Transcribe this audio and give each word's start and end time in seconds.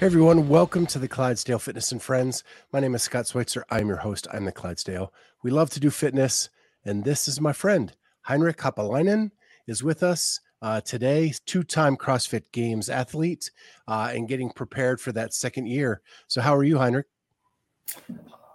Hey 0.00 0.06
everyone, 0.06 0.48
welcome 0.48 0.86
to 0.86 0.98
the 0.98 1.06
Clydesdale 1.06 1.58
Fitness 1.58 1.92
and 1.92 2.00
Friends. 2.00 2.42
My 2.72 2.80
name 2.80 2.94
is 2.94 3.02
Scott 3.02 3.26
Schweitzer. 3.26 3.66
I'm 3.68 3.86
your 3.86 3.98
host. 3.98 4.26
I'm 4.32 4.46
the 4.46 4.50
Clydesdale. 4.50 5.12
We 5.42 5.50
love 5.50 5.68
to 5.68 5.78
do 5.78 5.90
fitness, 5.90 6.48
and 6.86 7.04
this 7.04 7.28
is 7.28 7.38
my 7.38 7.52
friend 7.52 7.94
Henrik 8.22 8.56
Haapalainen 8.56 9.30
is 9.66 9.82
with 9.82 10.02
us 10.02 10.40
uh, 10.62 10.80
today. 10.80 11.34
Two-time 11.44 11.98
CrossFit 11.98 12.44
Games 12.50 12.88
athlete 12.88 13.50
uh, 13.88 14.10
and 14.14 14.26
getting 14.26 14.48
prepared 14.48 15.02
for 15.02 15.12
that 15.12 15.34
second 15.34 15.66
year. 15.66 16.00
So, 16.28 16.40
how 16.40 16.56
are 16.56 16.64
you, 16.64 16.78
Henrik? 16.78 17.04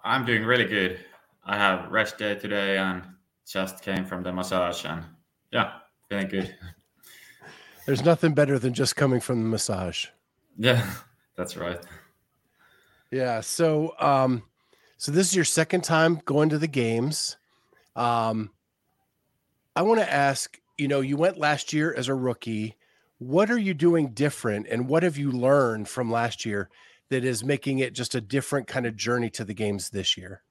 I'm 0.03 0.25
doing 0.25 0.45
really 0.45 0.65
good. 0.65 0.97
I 1.43 1.57
have 1.57 1.91
rest 1.91 2.17
day 2.17 2.33
today 2.33 2.79
and 2.79 3.03
just 3.47 3.83
came 3.83 4.03
from 4.03 4.23
the 4.23 4.33
massage, 4.33 4.83
and 4.83 5.03
yeah, 5.51 5.73
feeling 6.09 6.27
good. 6.27 6.55
There's 7.85 8.03
nothing 8.03 8.33
better 8.33 8.57
than 8.57 8.73
just 8.73 8.95
coming 8.95 9.19
from 9.19 9.43
the 9.43 9.49
massage. 9.49 10.07
Yeah. 10.57 10.83
That's 11.35 11.57
right. 11.57 11.79
Yeah. 13.11 13.41
So, 13.41 13.93
um, 13.99 14.43
so 14.97 15.11
this 15.11 15.27
is 15.27 15.35
your 15.35 15.45
second 15.45 15.83
time 15.83 16.21
going 16.25 16.49
to 16.49 16.57
the 16.57 16.67
games. 16.67 17.37
Um, 17.95 18.51
I 19.75 19.81
want 19.81 19.99
to 19.99 20.11
ask, 20.11 20.59
you 20.77 20.87
know, 20.87 21.01
you 21.01 21.17
went 21.17 21.37
last 21.37 21.73
year 21.73 21.93
as 21.93 22.07
a 22.07 22.13
rookie. 22.13 22.75
What 23.19 23.49
are 23.49 23.57
you 23.57 23.73
doing 23.73 24.09
different 24.09 24.67
and 24.69 24.87
what 24.87 25.03
have 25.03 25.17
you 25.17 25.31
learned 25.31 25.87
from 25.87 26.11
last 26.11 26.45
year 26.45 26.69
that 27.09 27.23
is 27.23 27.43
making 27.43 27.79
it 27.79 27.93
just 27.93 28.15
a 28.15 28.21
different 28.21 28.67
kind 28.67 28.85
of 28.85 28.95
journey 28.95 29.29
to 29.31 29.43
the 29.43 29.53
games 29.53 29.89
this 29.89 30.17
year? 30.17 30.41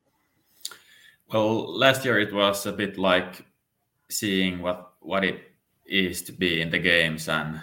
Well, 1.33 1.77
last 1.79 2.05
year 2.05 2.19
it 2.19 2.33
was 2.33 2.67
a 2.67 2.73
bit 2.73 2.99
like 2.99 3.45
seeing 4.11 4.61
what 4.61 4.93
what 5.01 5.25
it 5.25 5.53
is 5.87 6.23
to 6.23 6.33
be 6.33 6.61
in 6.61 6.71
the 6.71 6.79
games 6.79 7.29
and 7.29 7.61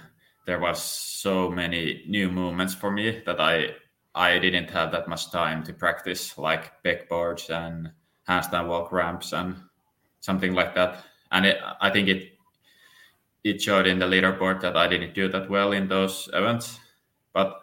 there 0.52 0.60
was 0.60 0.84
so 0.84 1.50
many 1.50 2.04
new 2.10 2.30
movements 2.30 2.74
for 2.74 2.92
me 2.92 3.22
that 3.26 3.40
I 3.40 3.70
I 4.14 4.38
didn't 4.38 4.70
have 4.72 4.92
that 4.92 5.08
much 5.08 5.32
time 5.32 5.64
to 5.64 5.72
practice, 5.72 6.38
like 6.38 6.84
pegboards 6.84 7.50
and 7.50 7.90
handstand 8.28 8.68
walk 8.68 8.92
ramps 8.92 9.32
and 9.32 9.56
something 10.20 10.54
like 10.54 10.76
that. 10.76 11.06
And 11.32 11.46
it, 11.46 11.58
I 11.80 11.90
think 11.90 12.10
it 12.10 12.34
it 13.46 13.62
showed 13.62 13.88
in 13.88 13.98
the 13.98 14.06
leaderboard 14.08 14.60
that 14.60 14.76
I 14.76 14.90
didn't 14.90 15.14
do 15.14 15.30
that 15.30 15.50
well 15.50 15.72
in 15.72 15.88
those 15.88 16.30
events. 16.34 16.82
But 17.32 17.58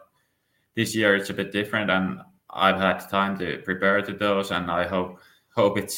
this 0.73 0.95
year 0.95 1.15
it's 1.15 1.29
a 1.29 1.35
bit 1.35 1.51
different, 1.51 1.91
and 1.91 2.21
I've 2.49 2.81
had 2.81 3.07
time 3.07 3.37
to 3.37 3.59
prepare 3.59 4.01
to 4.01 4.13
those, 4.13 4.49
and 4.49 4.71
I 4.71 4.87
hope 4.87 5.19
hope 5.55 5.77
it 5.77 5.93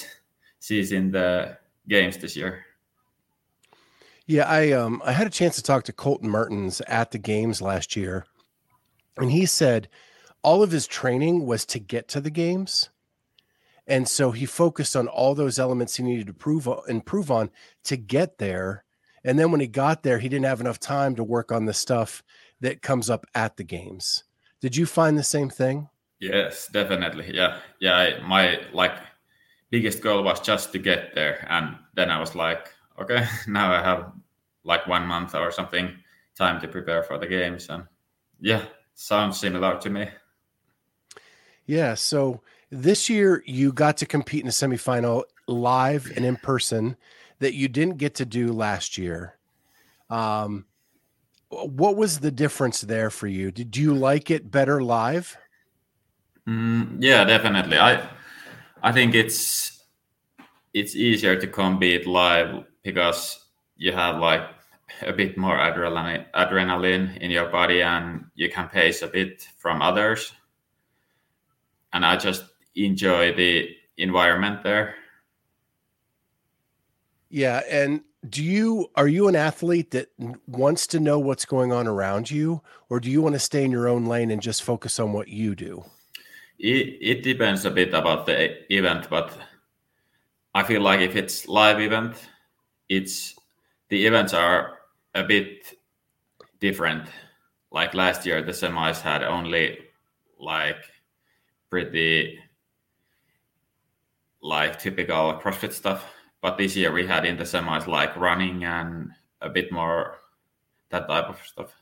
sees 0.60 0.92
in 0.92 1.12
the 1.12 1.58
games 1.88 2.18
this 2.18 2.36
year. 2.36 2.66
Yeah, 4.28 4.48
I 4.48 4.72
um 4.72 5.02
I 5.04 5.12
had 5.12 5.28
a 5.28 5.32
chance 5.32 5.56
to 5.56 5.64
talk 5.64 5.84
to 5.86 5.94
Colton 5.94 6.30
Mertens 6.30 6.82
at 6.82 7.12
the 7.12 7.18
games 7.18 7.62
last 7.62 7.96
year, 7.96 8.26
and 9.18 9.32
he 9.32 9.46
said 9.46 9.90
all 10.44 10.64
of 10.64 10.72
his 10.72 10.88
training 10.88 11.46
was 11.46 11.66
to 11.66 11.80
get 11.80 12.08
to 12.10 12.22
the 12.22 12.30
games. 12.30 12.90
And 13.88 14.08
so 14.08 14.32
he 14.32 14.46
focused 14.46 14.96
on 14.96 15.08
all 15.08 15.36
those 15.36 15.60
elements 15.60 15.96
he 15.96 16.04
needed 16.04 16.28
to 16.28 16.34
prove 16.34 16.68
improve 16.88 17.32
on 17.32 17.50
to 17.86 17.98
get 17.98 18.38
there. 18.38 18.84
And 19.24 19.38
then 19.38 19.52
when 19.52 19.60
he 19.60 19.68
got 19.68 20.04
there, 20.04 20.20
he 20.20 20.30
didn't 20.30 20.46
have 20.46 20.62
enough 20.62 20.80
time 20.80 21.16
to 21.16 21.24
work 21.24 21.52
on 21.52 21.66
the 21.66 21.74
stuff 21.74 22.24
that 22.62 22.82
comes 22.82 23.10
up 23.10 23.26
at 23.36 23.58
the 23.58 23.64
games. 23.64 24.24
Did 24.62 24.76
you 24.76 24.86
find 24.86 25.18
the 25.18 25.24
same 25.24 25.50
thing? 25.50 25.90
Yes, 26.20 26.68
definitely. 26.68 27.32
Yeah. 27.34 27.60
Yeah. 27.80 27.98
I, 27.98 28.22
my 28.28 28.60
like 28.74 28.94
biggest 29.72 30.02
goal 30.02 30.24
was 30.24 30.40
just 30.40 30.72
to 30.72 30.80
get 30.80 31.16
there. 31.16 31.46
And 31.50 31.76
then 31.96 32.10
I 32.10 32.20
was 32.20 32.36
like, 32.36 32.70
okay, 33.00 33.26
now 33.48 33.72
I 33.72 33.82
have 33.82 34.12
like 34.64 34.88
one 34.88 35.06
month 35.06 35.36
or 35.36 35.52
something 35.52 35.96
time 36.38 36.62
to 36.62 36.68
prepare 36.68 37.04
for 37.04 37.18
the 37.18 37.28
games. 37.28 37.68
And 37.70 37.84
yeah, 38.40 38.64
sounds 38.94 39.40
similar 39.40 39.80
to 39.80 39.90
me. 39.90 40.10
Yeah. 41.66 41.94
So 41.94 42.42
this 42.70 43.10
year 43.10 43.44
you 43.46 43.72
got 43.72 43.98
to 43.98 44.06
compete 44.06 44.42
in 44.42 44.48
a 44.48 44.52
semifinal 44.52 45.24
live 45.48 46.12
and 46.16 46.26
in 46.26 46.38
person 46.38 46.96
that 47.40 47.54
you 47.54 47.68
didn't 47.68 47.98
get 47.98 48.16
to 48.16 48.26
do 48.26 48.52
last 48.52 48.98
year. 48.98 49.38
Um, 50.10 50.66
what 51.50 51.98
was 51.98 52.20
the 52.20 52.32
difference 52.32 52.82
there 52.82 53.10
for 53.10 53.28
you? 53.28 53.52
Did 53.52 53.76
you 53.76 53.94
like 53.94 54.32
it 54.32 54.52
better 54.52 54.82
live? 54.82 55.38
Mm, 56.48 56.98
yeah, 57.00 57.24
definitely. 57.24 57.78
I 57.78 58.08
I 58.82 58.92
think 58.92 59.14
it's 59.14 59.84
it's 60.74 60.96
easier 60.96 61.36
to 61.40 61.48
compete 61.48 62.08
live 62.08 62.66
because 62.84 63.46
you 63.78 63.92
have 63.92 64.20
like 64.20 64.44
a 65.02 65.14
bit 65.14 65.38
more 65.38 65.58
adrenaline 65.58 66.26
adrenaline 66.34 67.18
in 67.18 67.32
your 67.32 67.50
body 67.50 67.82
and 67.82 68.26
you 68.36 68.50
can 68.50 68.68
pace 68.68 69.02
a 69.02 69.08
bit 69.08 69.48
from 69.58 69.82
others. 69.82 70.34
And 71.94 72.06
i 72.06 72.16
just 72.16 72.46
enjoy 72.76 73.34
the 73.34 73.70
environment 73.98 74.64
there. 74.64 74.96
Yeah 77.30 77.62
and 77.70 78.02
do 78.30 78.44
you 78.44 78.90
are 78.96 79.08
you 79.08 79.28
an 79.28 79.36
athlete 79.36 79.92
that 79.92 80.10
wants 80.48 80.86
to 80.88 81.00
know 81.00 81.18
what's 81.18 81.46
going 81.46 81.72
on 81.72 81.88
around 81.88 82.30
you? 82.30 82.62
Or 82.90 83.00
do 83.00 83.10
you 83.10 83.22
want 83.22 83.34
to 83.34 83.40
stay 83.40 83.64
in 83.64 83.72
your 83.72 83.88
own 83.88 84.06
lane 84.06 84.32
and 84.32 84.42
just 84.42 84.64
focus 84.64 85.00
on 85.00 85.12
what 85.14 85.28
you 85.28 85.56
do? 85.56 85.84
It, 86.60 86.98
it 87.02 87.24
depends 87.24 87.66
a 87.66 87.72
bit 87.72 87.94
about 87.94 88.28
the 88.28 88.72
event 88.72 89.10
but 89.10 89.36
i 90.54 90.62
feel 90.62 90.82
like 90.82 91.00
if 91.00 91.16
it's 91.16 91.48
live 91.48 91.82
event 91.82 92.16
it's 92.92 93.36
the 93.88 94.06
events 94.06 94.34
are 94.34 94.80
a 95.16 95.24
bit 95.24 95.80
different. 96.60 97.08
Like 97.72 97.94
last 97.94 98.26
year, 98.26 98.42
the 98.42 98.52
semis 98.52 99.00
had 99.00 99.24
only 99.24 99.80
like 100.38 100.84
pretty 101.70 102.38
like 104.42 104.78
typical 104.78 105.40
CrossFit 105.42 105.72
stuff, 105.72 106.06
but 106.42 106.58
this 106.58 106.76
year 106.76 106.92
we 106.92 107.08
had 107.08 107.26
in 107.26 107.38
the 107.38 107.46
semis 107.46 107.88
like 107.88 108.16
running 108.18 108.66
and 108.66 109.12
a 109.40 109.50
bit 109.50 109.72
more 109.72 110.18
that 110.90 111.08
type 111.08 111.30
of 111.30 111.40
stuff. 111.46 111.74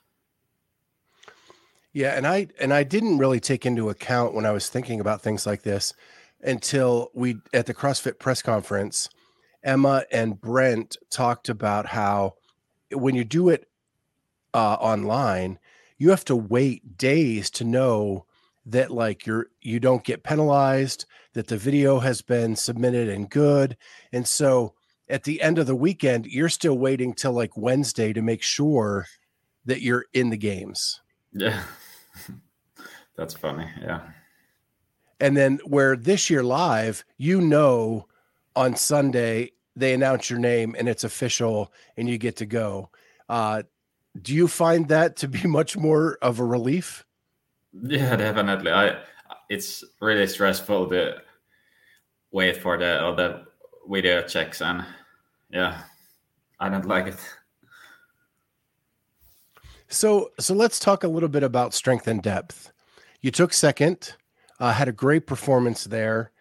Yeah, 1.91 2.15
and 2.15 2.27
I 2.27 2.47
and 2.59 2.71
I 2.71 2.83
didn't 2.83 3.17
really 3.17 3.39
take 3.39 3.65
into 3.65 3.89
account 3.89 4.35
when 4.35 4.45
I 4.45 4.51
was 4.51 4.69
thinking 4.69 4.99
about 4.99 5.23
things 5.23 5.47
like 5.47 5.63
this 5.63 5.93
until 6.41 7.09
we 7.15 7.37
at 7.51 7.65
the 7.65 7.73
CrossFit 7.73 8.19
press 8.19 8.43
conference 8.43 9.09
Emma 9.63 10.03
and 10.11 10.39
Brent 10.39 10.97
talked 11.09 11.49
about 11.49 11.85
how 11.85 12.35
when 12.91 13.15
you 13.15 13.23
do 13.23 13.49
it 13.49 13.67
uh, 14.53 14.73
online, 14.73 15.59
you 15.97 16.09
have 16.09 16.25
to 16.25 16.35
wait 16.35 16.97
days 16.97 17.49
to 17.51 17.63
know 17.63 18.25
that 18.65 18.91
like 18.91 19.25
you're 19.25 19.47
you 19.61 19.79
don't 19.79 20.03
get 20.03 20.23
penalized, 20.23 21.05
that 21.33 21.47
the 21.47 21.57
video 21.57 21.99
has 21.99 22.21
been 22.21 22.55
submitted 22.55 23.09
and 23.09 23.29
good, 23.29 23.75
and 24.11 24.27
so 24.27 24.73
at 25.09 25.23
the 25.23 25.41
end 25.41 25.57
of 25.57 25.65
the 25.65 25.75
weekend, 25.75 26.27
you're 26.27 26.49
still 26.49 26.77
waiting 26.77 27.13
till 27.13 27.33
like 27.33 27.57
Wednesday 27.57 28.13
to 28.13 28.21
make 28.21 28.43
sure 28.43 29.07
that 29.65 29.81
you're 29.81 30.05
in 30.13 30.29
the 30.29 30.37
games. 30.37 31.01
Yeah, 31.33 31.63
that's 33.15 33.33
funny. 33.33 33.67
Yeah. 33.81 34.01
And 35.19 35.35
then 35.35 35.59
where 35.65 35.97
this 35.97 36.29
year 36.29 36.43
live, 36.43 37.03
you 37.17 37.41
know 37.41 38.07
on 38.59 38.75
Sunday 38.75 39.53
they 39.77 39.93
announce 39.93 40.29
your 40.29 40.37
name 40.37 40.75
and 40.77 40.89
it's 40.89 41.05
official 41.05 41.71
and 41.95 42.09
you 42.09 42.17
get 42.17 42.35
to 42.35 42.45
go. 42.45 42.89
Uh, 43.29 43.63
do 44.21 44.33
you 44.35 44.49
find 44.49 44.89
that 44.89 45.15
to 45.15 45.29
be 45.29 45.47
much 45.59 45.77
more 45.77 46.17
of 46.21 46.39
a 46.39 46.43
relief? 46.43 47.05
Yeah, 47.71 48.17
definitely. 48.17 48.71
I 48.71 48.97
it's 49.49 49.83
really 50.01 50.27
stressful 50.27 50.89
to 50.89 51.21
wait 52.31 52.57
for 52.57 52.77
the 52.77 53.01
other 53.01 53.45
video 53.89 54.23
checks 54.23 54.61
and 54.61 54.83
yeah, 55.49 55.83
I 56.59 56.67
don't 56.67 56.85
like 56.85 57.07
it. 57.07 57.19
So 59.87 60.31
so 60.37 60.53
let's 60.53 60.79
talk 60.79 61.05
a 61.05 61.07
little 61.07 61.29
bit 61.29 61.43
about 61.43 61.73
strength 61.73 62.09
in 62.09 62.19
depth. 62.19 62.73
You 63.21 63.31
took 63.31 63.53
second, 63.53 64.15
uh, 64.59 64.73
had 64.73 64.89
a 64.89 64.99
great 65.05 65.27
performance 65.27 65.85
there. 65.85 66.31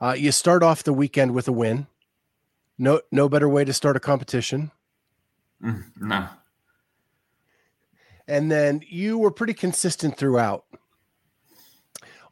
Uh, 0.00 0.14
you 0.16 0.30
start 0.32 0.62
off 0.62 0.82
the 0.82 0.92
weekend 0.92 1.34
with 1.34 1.48
a 1.48 1.52
win. 1.52 1.86
No, 2.78 3.00
no 3.10 3.28
better 3.28 3.48
way 3.48 3.64
to 3.64 3.72
start 3.72 3.96
a 3.96 4.00
competition. 4.00 4.70
Mm, 5.62 5.84
no. 6.00 6.28
And 8.28 8.50
then 8.50 8.82
you 8.86 9.18
were 9.18 9.30
pretty 9.30 9.54
consistent 9.54 10.16
throughout. 10.16 10.64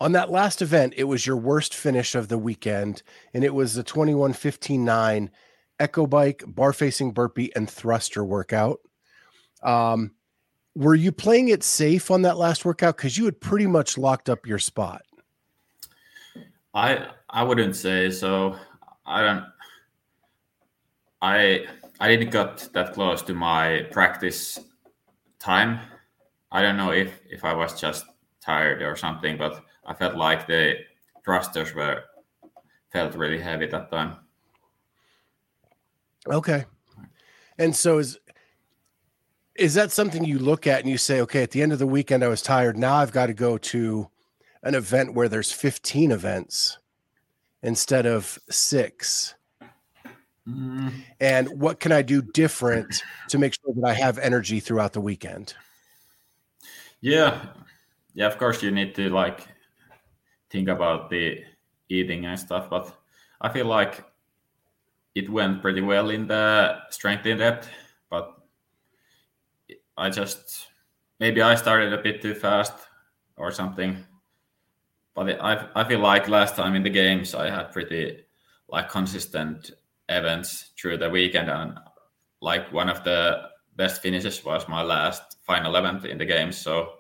On 0.01 0.13
that 0.13 0.31
last 0.31 0.61
event, 0.61 0.95
it 0.97 1.05
was 1.05 1.27
your 1.27 1.37
worst 1.37 1.75
finish 1.75 2.15
of 2.15 2.29
the 2.29 2.37
weekend, 2.37 3.03
and 3.33 3.45
it 3.45 3.55
was 3.55 3.75
the 3.75 3.83
21 3.83 4.33
15 4.33 4.85
9 4.85 5.31
echo 5.79 6.07
bike, 6.07 6.43
bar 6.47 6.73
facing 6.73 7.13
burpee, 7.13 7.55
and 7.55 7.71
thruster 7.71 8.25
workout. 8.25 8.81
Um, 9.63 10.13
were 10.75 10.95
you 10.95 11.13
playing 11.13 11.49
it 11.49 11.63
safe 11.63 12.11
on 12.11 12.23
that 12.23 12.37
last 12.37 12.65
workout? 12.65 12.97
Because 12.97 13.17
you 13.17 13.25
had 13.25 13.41
pretty 13.41 13.67
much 13.67 13.97
locked 13.97 14.29
up 14.29 14.47
your 14.47 14.59
spot. 14.59 15.03
I 16.75 17.07
I 17.31 17.43
wouldn't 17.43 17.77
say 17.77 18.11
so. 18.11 18.57
I 19.07 19.23
don't. 19.23 19.45
I 21.23 21.67
I 22.01 22.09
didn't 22.09 22.31
get 22.31 22.69
that 22.73 22.93
close 22.93 23.23
to 23.23 23.35
my 23.35 23.87
practice 23.93 24.59
time. 25.39 25.81
I 26.51 26.63
don't 26.63 26.77
know 26.77 26.91
if 26.91 27.21
if 27.31 27.45
I 27.45 27.55
was 27.55 27.81
just 27.81 28.05
tired 28.41 28.83
or 28.83 28.97
something, 28.97 29.39
but 29.39 29.63
I 29.87 29.95
felt 29.95 30.17
like 30.17 30.47
the 30.47 30.75
thrusters 31.25 31.75
were 31.75 32.03
felt 32.93 33.15
really 33.15 33.41
heavy 33.41 33.67
that 33.67 33.91
time. 33.91 34.17
Okay. 36.27 36.65
And 37.59 37.75
so 37.75 37.99
is 37.99 38.19
is 39.55 39.75
that 39.75 39.93
something 39.93 40.25
you 40.25 40.41
look 40.41 40.67
at 40.67 40.81
and 40.81 40.91
you 40.91 40.99
say, 40.99 41.21
okay, 41.21 41.45
at 41.45 41.53
the 41.53 41.63
end 41.63 41.73
of 41.73 41.79
the 41.79 41.87
weekend 41.87 42.25
I 42.25 42.29
was 42.29 42.43
tired. 42.43 42.77
Now 42.77 42.97
I've 42.97 43.13
got 43.13 43.27
to 43.27 43.35
go 43.35 43.57
to 43.59 44.11
an 44.65 44.75
event 44.75 45.15
where 45.15 45.29
there's 45.29 45.53
15 45.53 46.11
events 46.11 46.79
instead 47.63 48.07
of 48.07 48.39
6. 48.51 49.35
Mm. 50.49 50.93
And 51.21 51.49
what 51.61 51.81
can 51.81 51.93
I 51.93 52.03
do 52.03 52.21
different 52.21 53.03
to 53.29 53.39
make 53.39 53.55
sure 53.55 53.73
that 53.75 53.87
I 53.87 53.95
have 53.95 54.19
energy 54.19 54.61
throughout 54.61 54.93
the 54.93 55.01
weekend? 55.01 55.55
Yeah. 57.01 57.47
Yeah, 58.15 58.27
of 58.27 58.39
course 58.39 58.63
you 58.63 58.71
need 58.71 58.95
to 58.97 59.11
like 59.11 59.47
think 60.51 60.69
about 60.69 61.11
the 61.11 61.43
eating 61.89 62.27
and 62.27 62.39
stuff, 62.39 62.71
but 62.71 62.97
I 63.41 63.49
feel 63.51 63.67
like 63.67 64.05
it 65.15 65.29
went 65.29 65.63
pretty 65.63 65.81
well 65.81 66.11
in 66.11 66.27
the 66.27 66.79
strength 66.91 67.27
in 67.27 67.39
depth, 67.39 67.69
but 68.11 68.35
I 69.97 70.11
just 70.11 70.69
maybe 71.21 71.43
I 71.43 71.55
started 71.55 71.93
a 71.93 72.03
bit 72.03 72.23
too 72.23 72.35
fast 72.35 72.75
or 73.37 73.51
something. 73.51 74.05
But 75.15 75.41
I 75.41 75.69
I 75.75 75.85
feel 75.85 76.01
like 76.01 76.29
last 76.29 76.57
time 76.57 76.75
in 76.75 76.83
the 76.83 76.91
games 76.91 77.35
I 77.35 77.51
had 77.51 77.73
pretty 77.73 78.25
like 78.69 78.89
consistent 78.89 79.71
events 80.09 80.71
through 80.79 80.99
the 80.99 81.11
weekend 81.11 81.49
and 81.49 81.79
like 82.41 82.73
one 82.73 82.89
of 82.89 83.05
the 83.05 83.49
best 83.77 84.03
finishes 84.03 84.45
was 84.45 84.69
my 84.69 84.83
last 84.83 85.37
final 85.47 85.75
event 85.77 86.05
in 86.05 86.19
the 86.19 86.27
games. 86.27 86.57
So 86.57 86.93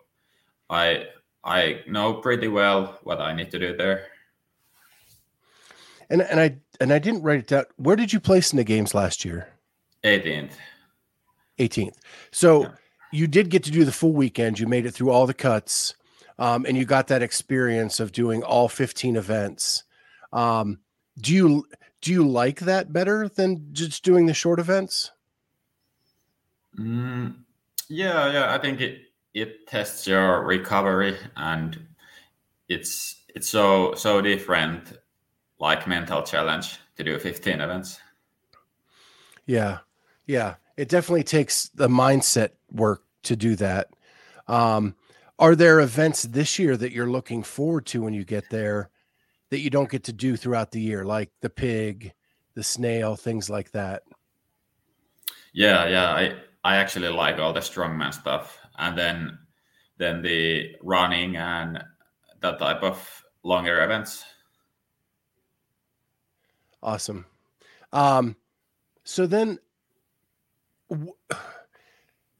I 0.70 1.06
I 1.44 1.80
know 1.86 2.14
pretty 2.14 2.48
well 2.48 2.98
what 3.02 3.20
I 3.20 3.34
need 3.34 3.50
to 3.50 3.58
do 3.58 3.76
there. 3.76 4.06
And 6.10 6.22
and 6.22 6.40
I 6.40 6.56
and 6.80 6.92
I 6.92 6.98
didn't 6.98 7.22
write 7.22 7.40
it 7.40 7.46
down. 7.48 7.64
Where 7.76 7.96
did 7.96 8.12
you 8.12 8.20
place 8.20 8.52
in 8.52 8.56
the 8.56 8.64
games 8.64 8.94
last 8.94 9.24
year? 9.24 9.48
18th. 10.04 10.52
18th. 11.58 11.96
So 12.30 12.62
yeah. 12.62 12.68
you 13.12 13.26
did 13.26 13.48
get 13.48 13.64
to 13.64 13.70
do 13.70 13.84
the 13.84 13.92
full 13.92 14.12
weekend. 14.12 14.58
You 14.58 14.66
made 14.66 14.86
it 14.86 14.92
through 14.92 15.10
all 15.10 15.26
the 15.26 15.34
cuts, 15.34 15.94
um, 16.38 16.66
and 16.66 16.76
you 16.76 16.84
got 16.84 17.08
that 17.08 17.22
experience 17.22 18.00
of 18.00 18.12
doing 18.12 18.42
all 18.42 18.68
15 18.68 19.16
events. 19.16 19.84
Um, 20.32 20.80
do 21.18 21.32
you 21.32 21.66
do 22.00 22.12
you 22.12 22.26
like 22.26 22.60
that 22.60 22.92
better 22.92 23.28
than 23.28 23.68
just 23.72 24.04
doing 24.04 24.26
the 24.26 24.34
short 24.34 24.58
events? 24.58 25.12
Mm, 26.78 27.36
yeah, 27.88 28.32
yeah. 28.32 28.54
I 28.54 28.58
think 28.58 28.80
it 28.80 29.02
it 29.32 29.66
tests 29.66 30.06
your 30.06 30.44
recovery 30.44 31.16
and 31.36 31.86
it's 32.68 33.22
it's 33.34 33.48
so 33.48 33.94
so 33.94 34.20
different 34.20 34.98
like 35.58 35.86
mental 35.86 36.22
challenge 36.22 36.78
to 36.96 37.04
do 37.04 37.18
15 37.18 37.60
events. 37.60 38.00
Yeah. 39.46 39.78
Yeah. 40.26 40.54
It 40.76 40.88
definitely 40.88 41.24
takes 41.24 41.68
the 41.68 41.88
mindset 41.88 42.50
work 42.70 43.02
to 43.24 43.36
do 43.36 43.56
that. 43.56 43.88
Um, 44.48 44.94
are 45.38 45.56
there 45.56 45.80
events 45.80 46.22
this 46.22 46.58
year 46.58 46.76
that 46.76 46.92
you're 46.92 47.10
looking 47.10 47.42
forward 47.42 47.86
to 47.86 48.02
when 48.02 48.14
you 48.14 48.24
get 48.24 48.48
there 48.50 48.90
that 49.50 49.60
you 49.60 49.70
don't 49.70 49.90
get 49.90 50.04
to 50.04 50.12
do 50.12 50.36
throughout 50.36 50.70
the 50.70 50.80
year, 50.80 51.04
like 51.04 51.30
the 51.40 51.50
pig, 51.50 52.12
the 52.54 52.62
snail, 52.62 53.16
things 53.16 53.50
like 53.50 53.70
that? 53.72 54.02
Yeah, 55.52 55.86
yeah. 55.86 56.10
I 56.10 56.36
I 56.64 56.76
actually 56.76 57.08
like 57.08 57.38
all 57.38 57.52
the 57.52 57.60
strongman 57.60 58.12
stuff, 58.12 58.58
and 58.78 58.96
then 58.96 59.38
then 59.98 60.22
the 60.22 60.74
running 60.82 61.36
and 61.36 61.82
that 62.40 62.58
type 62.58 62.82
of 62.82 63.24
longer 63.42 63.82
events. 63.82 64.24
Awesome. 66.82 67.26
Um, 67.92 68.36
so 69.04 69.26
then, 69.26 69.58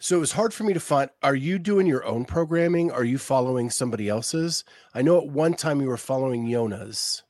so 0.05 0.17
it 0.17 0.21
was 0.21 0.33
hard 0.33 0.53
for 0.53 0.65
me 0.65 0.75
to 0.75 0.81
find. 0.81 1.09
Are 1.23 1.35
you 1.35 1.59
doing 1.59 1.87
your 1.87 2.05
own 2.05 2.27
programming? 2.27 2.91
Are 2.91 3.05
you 3.05 3.17
following 3.17 3.71
somebody 3.71 4.07
else's? 4.07 4.63
I 4.93 5.01
know 5.01 5.17
at 5.17 5.29
one 5.29 5.55
time 5.55 5.81
you 5.81 5.89
were 5.89 5.97
following 5.97 6.47
Jonne's. 6.47 7.23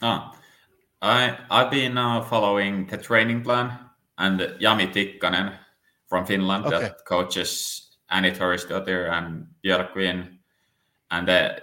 Ah, 0.00 0.34
I 1.02 1.36
I've 1.50 1.70
been 1.70 1.98
uh, 1.98 2.22
following 2.24 2.86
the 2.86 2.96
training 2.96 3.42
plan 3.42 3.78
and 4.16 4.56
Jami 4.62 4.86
Tikkanen 4.86 5.52
from 6.08 6.24
Finland 6.24 6.64
okay. 6.64 6.78
that 6.80 7.04
coaches 7.04 7.98
Annie 8.08 8.30
Thorisdottir 8.30 9.12
and 9.12 9.46
Björgvin 9.62 10.38
and 11.10 11.28
the 11.28 11.60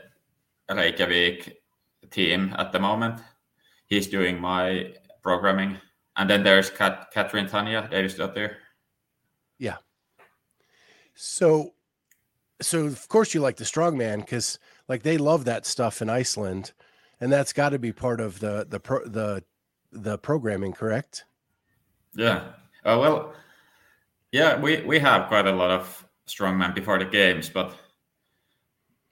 Reykjavik 0.69 1.63
team 2.11 2.53
at 2.59 2.71
the 2.71 2.79
moment 2.79 3.21
he's 3.87 4.05
doing 4.05 4.39
my 4.39 4.93
programming. 5.23 5.79
And 6.15 6.29
then 6.29 6.43
there's 6.43 6.69
Kat, 6.69 7.09
Katrin 7.11 7.47
Tanja 7.47 7.89
Davidsdottir. 7.89 8.55
Yeah. 9.59 9.77
So, 11.13 11.73
so 12.61 12.85
of 12.85 13.07
course 13.09 13.33
you 13.33 13.41
like 13.41 13.57
the 13.57 13.65
strongman 13.65 14.21
because 14.21 14.57
like 14.87 15.03
they 15.03 15.17
love 15.17 15.45
that 15.45 15.65
stuff 15.65 16.01
in 16.01 16.09
Iceland, 16.09 16.71
and 17.19 17.31
that's 17.31 17.53
got 17.53 17.69
to 17.69 17.79
be 17.79 17.91
part 17.91 18.21
of 18.21 18.39
the 18.39 18.65
the 18.67 18.79
pro, 18.79 19.05
the 19.05 19.43
the 19.91 20.17
programming, 20.17 20.73
correct? 20.73 21.25
Yeah. 22.15 22.53
Uh, 22.85 22.97
well, 22.99 23.33
yeah, 24.31 24.59
we 24.59 24.81
we 24.83 24.99
have 24.99 25.27
quite 25.27 25.45
a 25.45 25.51
lot 25.51 25.71
of 25.71 26.05
strongman 26.27 26.73
before 26.73 26.97
the 26.97 27.05
games, 27.05 27.49
but 27.49 27.75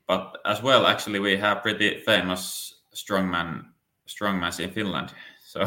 but 0.08 0.38
as 0.46 0.64
well, 0.64 0.88
actually, 0.88 1.20
we 1.20 1.36
have 1.36 1.62
pretty 1.62 2.00
famous 2.06 2.74
strongman 2.96 3.66
strongman 4.08 4.60
in 4.60 4.72
Finland. 4.72 5.14
So 5.46 5.66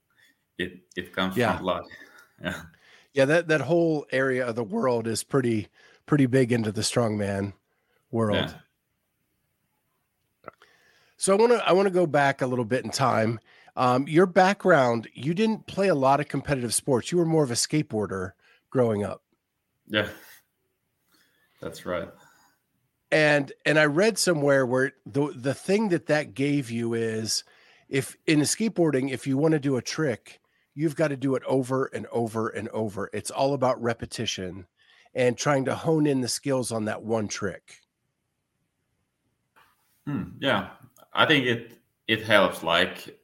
it 0.58 0.80
it 0.96 1.12
comes 1.12 1.36
yeah. 1.36 1.56
from 1.56 1.62
blood. 1.62 1.84
Yeah. 2.44 2.52
Yeah, 3.16 3.24
that 3.24 3.48
that 3.48 3.62
whole 3.62 4.04
area 4.12 4.46
of 4.46 4.56
the 4.56 4.62
world 4.62 5.06
is 5.06 5.24
pretty 5.24 5.68
pretty 6.04 6.26
big 6.26 6.52
into 6.52 6.70
the 6.70 6.82
strongman 6.82 7.54
world. 8.10 8.54
Yeah. 10.44 10.50
So 11.16 11.32
I 11.32 11.40
want 11.40 11.52
to 11.52 11.66
I 11.66 11.72
want 11.72 11.86
to 11.86 11.94
go 11.94 12.06
back 12.06 12.42
a 12.42 12.46
little 12.46 12.66
bit 12.66 12.84
in 12.84 12.90
time. 12.90 13.40
Um, 13.74 14.06
your 14.06 14.26
background, 14.26 15.08
you 15.14 15.32
didn't 15.32 15.66
play 15.66 15.88
a 15.88 15.94
lot 15.94 16.20
of 16.20 16.28
competitive 16.28 16.74
sports. 16.74 17.10
You 17.10 17.16
were 17.16 17.24
more 17.24 17.42
of 17.42 17.50
a 17.50 17.54
skateboarder 17.54 18.32
growing 18.68 19.02
up. 19.02 19.22
Yeah. 19.88 20.08
That's 21.62 21.86
right. 21.86 22.10
And 23.10 23.50
and 23.64 23.78
I 23.78 23.86
read 23.86 24.18
somewhere 24.18 24.66
where 24.66 24.92
the 25.06 25.32
the 25.34 25.54
thing 25.54 25.88
that 25.88 26.08
that 26.08 26.34
gave 26.34 26.70
you 26.70 26.92
is 26.92 27.44
if 27.88 28.14
in 28.26 28.40
skateboarding, 28.40 29.10
if 29.10 29.26
you 29.26 29.38
want 29.38 29.52
to 29.52 29.58
do 29.58 29.76
a 29.76 29.82
trick, 29.82 30.38
you've 30.76 30.94
got 30.94 31.08
to 31.08 31.16
do 31.16 31.34
it 31.34 31.42
over 31.44 31.86
and 31.86 32.06
over 32.12 32.50
and 32.50 32.68
over. 32.68 33.10
It's 33.12 33.30
all 33.30 33.54
about 33.54 33.82
repetition 33.82 34.66
and 35.14 35.36
trying 35.36 35.64
to 35.64 35.74
hone 35.74 36.06
in 36.06 36.20
the 36.20 36.28
skills 36.28 36.70
on 36.70 36.84
that 36.84 37.02
one 37.02 37.26
trick. 37.26 37.80
Hmm, 40.06 40.24
yeah, 40.38 40.68
I 41.12 41.26
think 41.26 41.46
it 41.46 41.72
it 42.06 42.22
helps. 42.22 42.62
Like 42.62 43.18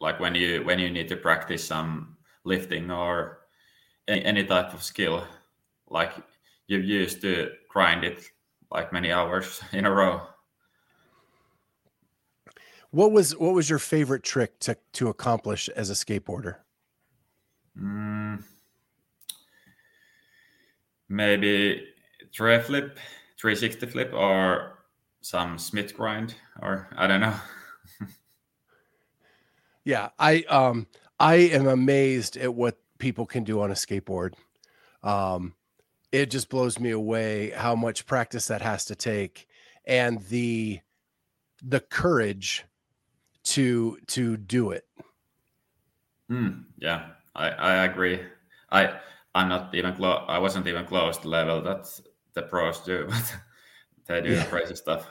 like 0.00 0.20
when 0.20 0.34
you 0.34 0.64
when 0.64 0.78
you 0.78 0.90
need 0.90 1.08
to 1.08 1.16
practice 1.16 1.64
some 1.64 2.16
lifting 2.42 2.90
or 2.90 3.38
any, 4.08 4.24
any 4.24 4.44
type 4.44 4.74
of 4.74 4.82
skill, 4.82 5.24
like 5.88 6.12
you 6.66 6.78
used 6.78 7.22
to 7.22 7.52
grind 7.70 8.04
it 8.04 8.24
like 8.70 8.92
many 8.92 9.12
hours 9.12 9.62
in 9.72 9.86
a 9.86 9.90
row. 9.90 10.20
What 12.90 13.12
was 13.12 13.36
what 13.36 13.54
was 13.54 13.70
your 13.70 13.78
favorite 13.78 14.24
trick 14.24 14.58
to 14.60 14.76
to 14.94 15.08
accomplish 15.08 15.68
as 15.70 15.88
a 15.90 15.94
skateboarder? 15.94 16.63
Mm, 17.80 18.42
maybe 21.08 21.86
tre 22.32 22.60
flip, 22.60 22.98
360 23.40 23.86
flip, 23.86 24.12
or 24.12 24.78
some 25.20 25.58
Smith 25.58 25.96
grind, 25.96 26.34
or 26.60 26.88
I 26.96 27.06
don't 27.06 27.20
know. 27.20 27.34
yeah, 29.84 30.10
I 30.18 30.42
um 30.48 30.86
I 31.18 31.34
am 31.36 31.66
amazed 31.66 32.36
at 32.36 32.54
what 32.54 32.78
people 32.98 33.26
can 33.26 33.44
do 33.44 33.60
on 33.60 33.70
a 33.70 33.74
skateboard. 33.74 34.34
Um, 35.02 35.54
it 36.12 36.30
just 36.30 36.48
blows 36.48 36.78
me 36.78 36.90
away 36.90 37.50
how 37.50 37.74
much 37.74 38.06
practice 38.06 38.46
that 38.48 38.62
has 38.62 38.84
to 38.86 38.94
take, 38.94 39.48
and 39.84 40.20
the 40.22 40.80
the 41.62 41.80
courage 41.80 42.64
to 43.44 43.98
to 44.08 44.36
do 44.36 44.70
it. 44.70 44.86
Mm, 46.30 46.64
yeah, 46.78 47.10
I, 47.34 47.48
I 47.48 47.84
agree. 47.84 48.20
I 48.70 48.98
I'm 49.34 49.48
not 49.48 49.74
even 49.74 49.94
close. 49.94 50.24
I 50.28 50.38
wasn't 50.38 50.66
even 50.66 50.84
close 50.86 51.18
to 51.18 51.28
level 51.28 51.60
that 51.62 51.86
the 52.34 52.42
pros 52.42 52.80
do, 52.80 53.06
but 53.08 53.36
they 54.06 54.20
do 54.20 54.32
yeah. 54.34 54.44
crazy 54.44 54.76
stuff. 54.76 55.08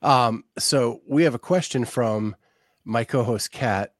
Um, 0.00 0.44
so 0.58 1.02
we 1.06 1.24
have 1.24 1.34
a 1.34 1.38
question 1.38 1.84
from 1.84 2.36
my 2.84 3.04
co-host 3.04 3.50
Kat. 3.50 3.94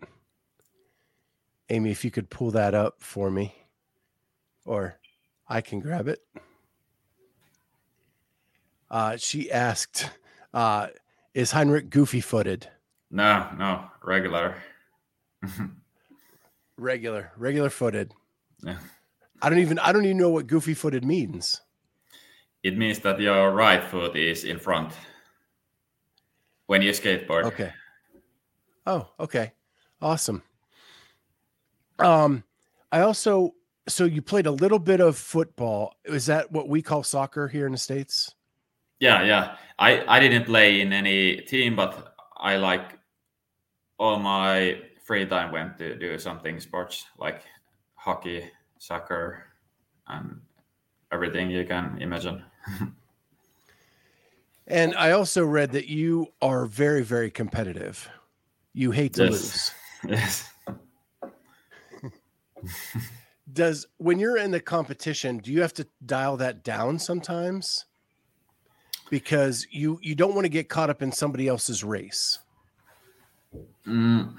Amy, 1.71 1.90
if 1.90 2.05
you 2.05 2.11
could 2.11 2.31
pull 2.31 2.50
that 2.52 2.75
up 2.75 3.02
for 3.02 3.31
me, 3.31 3.55
or 4.64 4.99
I 5.47 5.61
can 5.61 5.81
grab 5.81 6.09
it. 6.09 6.21
Uh, 8.90 9.19
she 9.19 9.50
asked, 9.50 10.09
uh, 10.55 10.87
"Is 11.35 11.50
Henrik 11.50 11.90
goofy-footed?" 11.90 12.69
No, 13.11 13.50
no, 13.59 13.90
regular. 14.02 14.55
regular, 16.78 17.32
regular-footed. 17.37 18.14
Yeah. 18.62 18.78
I 19.42 19.50
don't 19.50 19.58
even 19.58 19.78
I 19.78 19.92
don't 19.92 20.04
even 20.04 20.16
know 20.16 20.30
what 20.30 20.47
goofy-footed 20.47 21.04
means. 21.04 21.61
It 22.62 22.76
means 22.76 22.99
that 23.00 23.20
your 23.20 23.52
right 23.52 23.82
foot 23.82 24.16
is 24.16 24.44
in 24.44 24.58
front 24.58 24.92
when 26.66 26.82
you 26.82 26.90
skateboard. 26.90 27.44
Okay. 27.44 27.73
Oh, 28.87 29.08
okay. 29.20 29.52
Awesome. 30.00 30.42
Um, 31.99 32.44
I 32.90 33.00
also 33.00 33.54
so 33.87 34.04
you 34.04 34.23
played 34.23 34.47
a 34.47 34.50
little 34.50 34.78
bit 34.78 35.00
of 35.00 35.16
football. 35.16 35.94
Is 36.04 36.26
that 36.26 36.50
what 36.52 36.68
we 36.68 36.82
call 36.82 37.02
soccer 37.02 37.49
here 37.49 37.66
in 37.66 37.73
the 37.73 37.78
states? 37.78 38.35
Yeah, 39.00 39.23
yeah. 39.23 39.56
I 39.78 40.04
I 40.06 40.20
didn't 40.20 40.44
play 40.44 40.80
in 40.80 40.92
any 40.92 41.37
team, 41.42 41.76
but 41.76 42.14
I 42.37 42.56
like 42.56 42.99
all 43.99 44.18
my 44.18 44.80
free 45.09 45.25
time 45.25 45.50
went 45.50 45.79
to 45.79 45.97
do 45.97 46.19
something 46.19 46.61
sports 46.61 47.07
like 47.17 47.41
hockey, 47.95 48.45
soccer, 48.77 49.43
and 50.07 50.38
everything 51.11 51.50
you 51.50 51.65
can 51.65 51.97
imagine. 51.99 52.45
and 54.67 54.95
I 54.97 55.12
also 55.12 55.47
read 55.47 55.73
that 55.73 55.88
you 55.88 56.27
are 56.43 56.67
very, 56.67 57.03
very 57.03 57.31
competitive. 57.31 58.07
You 58.75 58.91
hate 58.91 59.15
to 59.15 59.25
yes. 59.25 59.33
lose. 59.33 59.71
Yes. 60.07 60.49
Does 63.53 63.85
when 63.97 64.21
you're 64.21 64.37
in 64.37 64.53
the 64.53 64.61
competition, 64.61 65.38
do 65.38 65.50
you 65.50 65.61
have 65.61 65.75
to 65.75 65.85
dial 66.07 66.37
that 66.37 66.62
down 66.62 67.00
sometimes? 67.00 67.87
Because 69.11 69.67
you 69.73 69.99
you 70.03 70.15
don't 70.15 70.37
want 70.37 70.45
to 70.45 70.50
get 70.50 70.69
caught 70.69 70.88
up 70.88 71.03
in 71.03 71.11
somebody 71.11 71.49
else's 71.49 71.83
race. 71.83 72.38
Mm, 73.85 74.37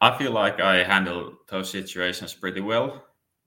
I 0.00 0.16
feel 0.16 0.32
like 0.32 0.60
I 0.60 0.82
handle 0.82 1.34
those 1.48 1.70
situations 1.70 2.34
pretty 2.34 2.60
well. 2.60 3.04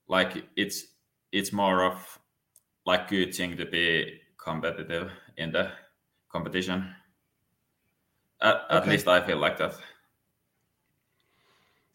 Like 0.08 0.46
it's 0.56 0.86
it's 1.32 1.52
more 1.52 1.84
of 1.84 2.20
like 2.86 3.10
good 3.10 3.34
thing 3.34 3.58
to 3.58 3.66
be 3.66 4.22
competitive 4.38 5.12
in 5.38 5.52
the 5.52 5.72
competition. 6.30 6.94
At, 8.42 8.56
okay. 8.66 8.76
at 8.76 8.88
least 8.88 9.08
I 9.08 9.26
feel 9.26 9.38
like 9.38 9.58
that. 9.58 9.76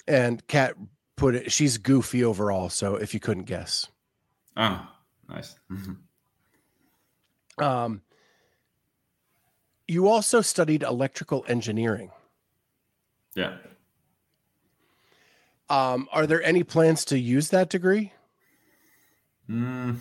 And 0.08 0.44
Kat 0.46 0.74
put 1.16 1.34
it, 1.34 1.52
she's 1.52 1.76
goofy 1.76 2.24
overall. 2.24 2.70
So 2.70 2.96
if 2.96 3.12
you 3.12 3.20
couldn't 3.20 3.44
guess. 3.44 3.86
Oh, 4.56 4.88
nice. 5.28 5.54
um, 7.58 8.00
you 9.86 10.08
also 10.08 10.40
studied 10.40 10.82
electrical 10.82 11.44
engineering. 11.48 12.10
Yeah. 13.36 13.58
Um, 15.70 16.08
are 16.12 16.26
there 16.26 16.42
any 16.42 16.62
plans 16.62 17.04
to 17.06 17.18
use 17.18 17.50
that 17.50 17.68
degree? 17.68 18.12
Mm, 19.48 19.96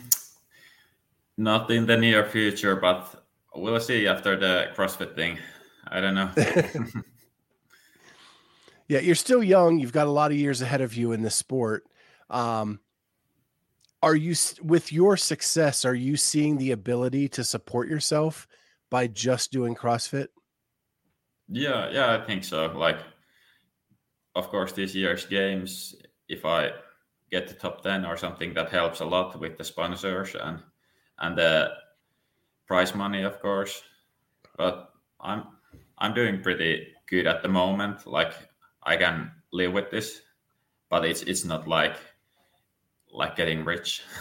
not 1.38 1.70
in 1.72 1.86
the 1.86 1.98
near 1.98 2.26
future, 2.26 2.76
but 2.76 3.24
we'll 3.56 3.80
see 3.80 4.08
after 4.08 4.38
the 4.38 4.72
CrossFit 4.76 5.16
thing. 5.16 5.38
I 5.90 6.02
don't 6.02 6.16
know. 6.16 6.30
yeah, 8.88 9.00
you're 9.00 9.16
still 9.16 9.44
young. 9.44 9.80
You've 9.80 9.94
got 9.94 10.08
a 10.08 10.12
lot 10.12 10.32
of 10.32 10.38
years 10.38 10.62
ahead 10.62 10.82
of 10.82 10.96
you 10.96 11.12
in 11.12 11.22
this 11.22 11.36
sport. 11.36 11.86
Um, 12.30 12.80
are 14.04 14.16
you 14.16 14.36
with 14.62 14.92
your 14.92 15.18
success? 15.18 15.86
Are 15.86 15.96
you 15.96 16.18
seeing 16.18 16.58
the 16.58 16.72
ability 16.72 17.30
to 17.30 17.44
support 17.44 17.88
yourself 17.88 18.48
by 18.90 19.08
just 19.08 19.52
doing 19.52 19.76
CrossFit? 19.76 20.28
Yeah, 21.50 21.90
yeah, 21.90 22.14
I 22.14 22.26
think 22.26 22.44
so. 22.44 22.68
Like, 22.78 23.00
of 24.38 24.50
course, 24.50 24.72
this 24.72 24.94
year's 24.94 25.26
games, 25.26 25.96
if 26.30 26.46
I 26.46 26.70
get 27.32 27.48
the 27.48 27.56
top 27.56 27.82
ten 27.82 28.06
or 28.06 28.16
something, 28.16 28.54
that 28.54 28.70
helps 28.70 29.00
a 29.00 29.06
lot 29.06 29.40
with 29.40 29.58
the 29.58 29.64
sponsors 29.64 30.36
and 30.36 30.62
and 31.18 31.36
the 31.36 31.72
prize 32.68 32.94
money, 32.94 33.24
of 33.24 33.42
course. 33.42 33.82
But 34.56 34.94
I'm 35.20 35.44
I'm 35.98 36.14
doing 36.14 36.44
pretty 36.44 36.94
good 37.10 37.26
at 37.26 37.42
the 37.42 37.50
moment. 37.50 38.06
Like 38.06 38.34
I 38.84 38.96
can 38.96 39.32
live 39.52 39.74
with 39.74 39.90
this, 39.90 40.22
but 40.90 41.04
it's 41.04 41.24
it's 41.24 41.44
not 41.44 41.68
like 41.68 41.98
like 43.12 43.36
getting 43.36 43.66
rich. 43.66 44.04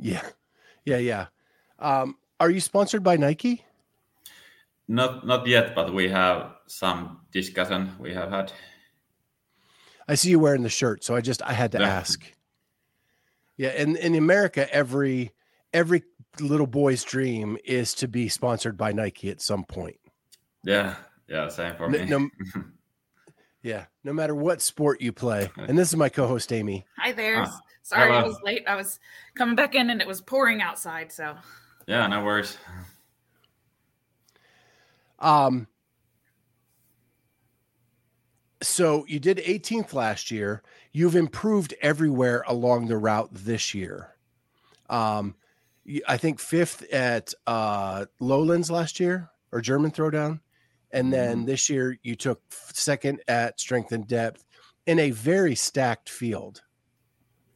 Yeah, 0.00 0.22
yeah, 0.84 0.98
yeah. 0.98 1.26
Um, 1.80 2.18
are 2.38 2.50
you 2.50 2.60
sponsored 2.60 3.02
by 3.02 3.16
Nike? 3.16 3.64
Not 4.86 5.26
not 5.26 5.44
yet, 5.44 5.74
but 5.74 5.92
we 5.92 6.08
have 6.08 6.54
some 6.68 7.26
discussion 7.32 7.90
we 7.98 8.14
have 8.14 8.30
had. 8.30 8.52
I 10.08 10.14
see 10.14 10.30
you 10.30 10.38
wearing 10.38 10.62
the 10.62 10.70
shirt, 10.70 11.04
so 11.04 11.14
I 11.14 11.20
just 11.20 11.42
I 11.42 11.52
had 11.52 11.72
to 11.72 11.78
yeah. 11.78 11.88
ask. 11.88 12.20
Yeah, 13.56 13.68
and 13.70 13.96
in 13.96 14.14
America, 14.14 14.72
every 14.72 15.32
every 15.72 16.02
little 16.40 16.66
boy's 16.66 17.04
dream 17.04 17.58
is 17.64 17.92
to 17.94 18.08
be 18.08 18.28
sponsored 18.28 18.76
by 18.76 18.92
Nike 18.92 19.30
at 19.30 19.42
some 19.42 19.64
point. 19.64 19.98
Yeah, 20.64 20.94
yeah, 21.28 21.48
same 21.48 21.74
for 21.76 21.88
me. 21.88 22.06
No, 22.06 22.28
yeah, 23.62 23.86
no 24.02 24.12
matter 24.12 24.34
what 24.34 24.62
sport 24.62 25.00
you 25.00 25.12
play. 25.12 25.50
And 25.56 25.78
this 25.78 25.88
is 25.88 25.96
my 25.96 26.08
co-host 26.08 26.52
Amy. 26.52 26.86
Hi 26.96 27.12
there. 27.12 27.42
Ah, 27.42 27.60
Sorry 27.82 28.08
hello. 28.08 28.20
I 28.20 28.26
was 28.26 28.38
late. 28.42 28.64
I 28.66 28.76
was 28.76 28.98
coming 29.34 29.56
back 29.56 29.74
in 29.74 29.90
and 29.90 30.00
it 30.00 30.06
was 30.06 30.20
pouring 30.20 30.62
outside, 30.62 31.12
so. 31.12 31.36
Yeah, 31.86 32.06
no 32.06 32.24
worries. 32.24 32.56
Um 35.18 35.66
so 38.60 39.04
you 39.06 39.20
did 39.20 39.38
18th 39.38 39.92
last 39.92 40.30
year. 40.30 40.62
You've 40.92 41.16
improved 41.16 41.74
everywhere 41.80 42.44
along 42.46 42.88
the 42.88 42.96
route 42.98 43.30
this 43.32 43.74
year. 43.74 44.14
Um 44.88 45.34
I 46.06 46.16
think 46.16 46.40
fifth 46.40 46.82
at 46.92 47.32
uh 47.46 48.06
Lowlands 48.20 48.70
last 48.70 49.00
year 49.00 49.30
or 49.52 49.60
German 49.60 49.90
Throwdown. 49.90 50.40
And 50.90 51.12
then 51.12 51.38
mm-hmm. 51.38 51.46
this 51.46 51.68
year 51.68 51.98
you 52.02 52.14
took 52.14 52.40
second 52.50 53.20
at 53.28 53.60
strength 53.60 53.92
in 53.92 54.04
depth 54.04 54.44
in 54.86 54.98
a 54.98 55.10
very 55.10 55.54
stacked 55.54 56.08
field. 56.08 56.62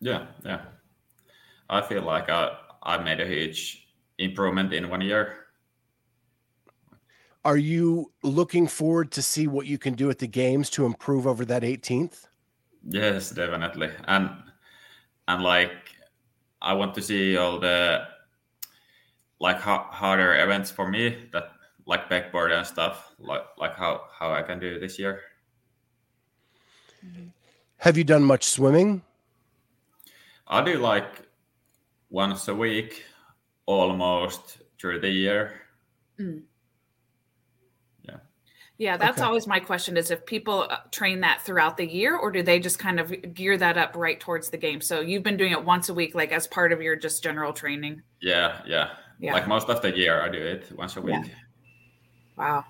Yeah, 0.00 0.26
yeah. 0.44 0.60
I 1.70 1.80
feel 1.80 2.02
like 2.02 2.28
I 2.28 2.56
I 2.82 3.02
made 3.02 3.20
a 3.20 3.26
huge 3.26 3.88
improvement 4.18 4.72
in 4.72 4.90
one 4.90 5.00
year. 5.00 5.41
Are 7.44 7.56
you 7.56 8.12
looking 8.22 8.68
forward 8.68 9.10
to 9.12 9.22
see 9.22 9.48
what 9.48 9.66
you 9.66 9.76
can 9.76 9.94
do 9.94 10.10
at 10.10 10.18
the 10.18 10.28
games 10.28 10.70
to 10.70 10.86
improve 10.86 11.26
over 11.26 11.44
that 11.44 11.62
18th? 11.62 12.26
Yes, 12.88 13.30
definitely. 13.30 13.90
And 14.06 14.30
and 15.26 15.42
like 15.42 15.96
I 16.60 16.74
want 16.74 16.94
to 16.94 17.02
see 17.02 17.36
all 17.36 17.58
the 17.58 18.06
like 19.40 19.58
harder 19.58 20.36
events 20.36 20.70
for 20.70 20.88
me 20.88 21.28
that 21.32 21.50
like 21.86 22.08
pegboard 22.08 22.56
and 22.56 22.66
stuff 22.66 23.12
like 23.18 23.42
like 23.58 23.76
how 23.76 24.02
how 24.16 24.32
I 24.32 24.42
can 24.42 24.60
do 24.60 24.78
this 24.78 24.98
year. 24.98 25.20
Have 27.78 27.98
you 27.98 28.04
done 28.04 28.22
much 28.22 28.44
swimming? 28.44 29.02
I 30.46 30.62
do 30.62 30.78
like 30.78 31.26
once 32.10 32.46
a 32.46 32.54
week, 32.54 33.04
almost 33.66 34.58
through 34.78 35.00
the 35.00 35.08
year. 35.10 35.62
Mm. 36.20 36.42
Yeah. 38.82 38.92
Yeah, 38.92 38.96
that's 38.96 39.18
okay. 39.18 39.26
always 39.26 39.46
my 39.46 39.60
question: 39.60 39.96
is 39.96 40.10
if 40.10 40.26
people 40.26 40.66
uh, 40.68 40.78
train 40.90 41.20
that 41.20 41.42
throughout 41.42 41.76
the 41.76 41.86
year, 41.86 42.16
or 42.16 42.32
do 42.32 42.42
they 42.42 42.58
just 42.58 42.80
kind 42.80 42.98
of 42.98 43.32
gear 43.32 43.56
that 43.56 43.78
up 43.78 43.94
right 43.94 44.18
towards 44.18 44.50
the 44.50 44.56
game? 44.56 44.80
So 44.80 45.00
you've 45.00 45.22
been 45.22 45.36
doing 45.36 45.52
it 45.52 45.64
once 45.64 45.88
a 45.88 45.94
week, 45.94 46.16
like 46.16 46.32
as 46.32 46.48
part 46.48 46.72
of 46.72 46.82
your 46.82 46.96
just 46.96 47.22
general 47.22 47.52
training. 47.52 48.02
Yeah, 48.20 48.60
yeah, 48.66 48.90
yeah. 49.20 49.34
Like 49.34 49.46
most 49.46 49.68
of 49.68 49.80
the 49.82 49.96
year, 49.96 50.20
I 50.20 50.28
do 50.28 50.38
it 50.38 50.72
once 50.76 50.96
a 50.96 51.00
week. 51.00 51.14
Yeah. 51.14 51.32
Wow. 52.36 52.64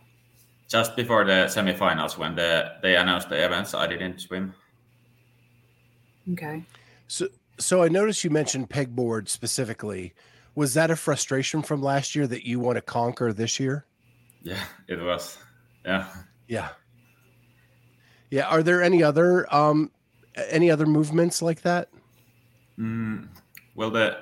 Just 0.68 0.96
before 0.96 1.24
the 1.24 1.46
semifinals, 1.48 2.18
when 2.18 2.34
the, 2.34 2.72
they 2.82 2.96
announced 2.96 3.30
the 3.30 3.42
events, 3.42 3.72
I 3.72 3.86
didn't 3.86 4.20
swim. 4.20 4.54
Okay. 6.32 6.62
So, 7.08 7.28
so 7.58 7.82
I 7.82 7.88
noticed 7.88 8.22
you 8.22 8.30
mentioned 8.30 8.68
pegboard 8.68 9.28
specifically. 9.28 10.12
Was 10.54 10.74
that 10.74 10.90
a 10.90 10.96
frustration 10.96 11.62
from 11.62 11.82
last 11.82 12.14
year 12.14 12.26
that 12.26 12.46
you 12.46 12.60
want 12.60 12.76
to 12.76 12.82
conquer 12.82 13.32
this 13.32 13.58
year? 13.58 13.86
Yeah, 14.42 14.62
it 14.88 15.00
was. 15.00 15.38
Yeah. 15.84 16.06
Yeah. 16.48 16.68
Yeah. 18.30 18.46
Are 18.46 18.62
there 18.62 18.82
any 18.82 19.02
other 19.02 19.52
um 19.54 19.90
any 20.48 20.70
other 20.70 20.86
movements 20.86 21.42
like 21.42 21.62
that? 21.62 21.88
Mm, 22.78 23.28
well, 23.74 23.90
the 23.90 24.18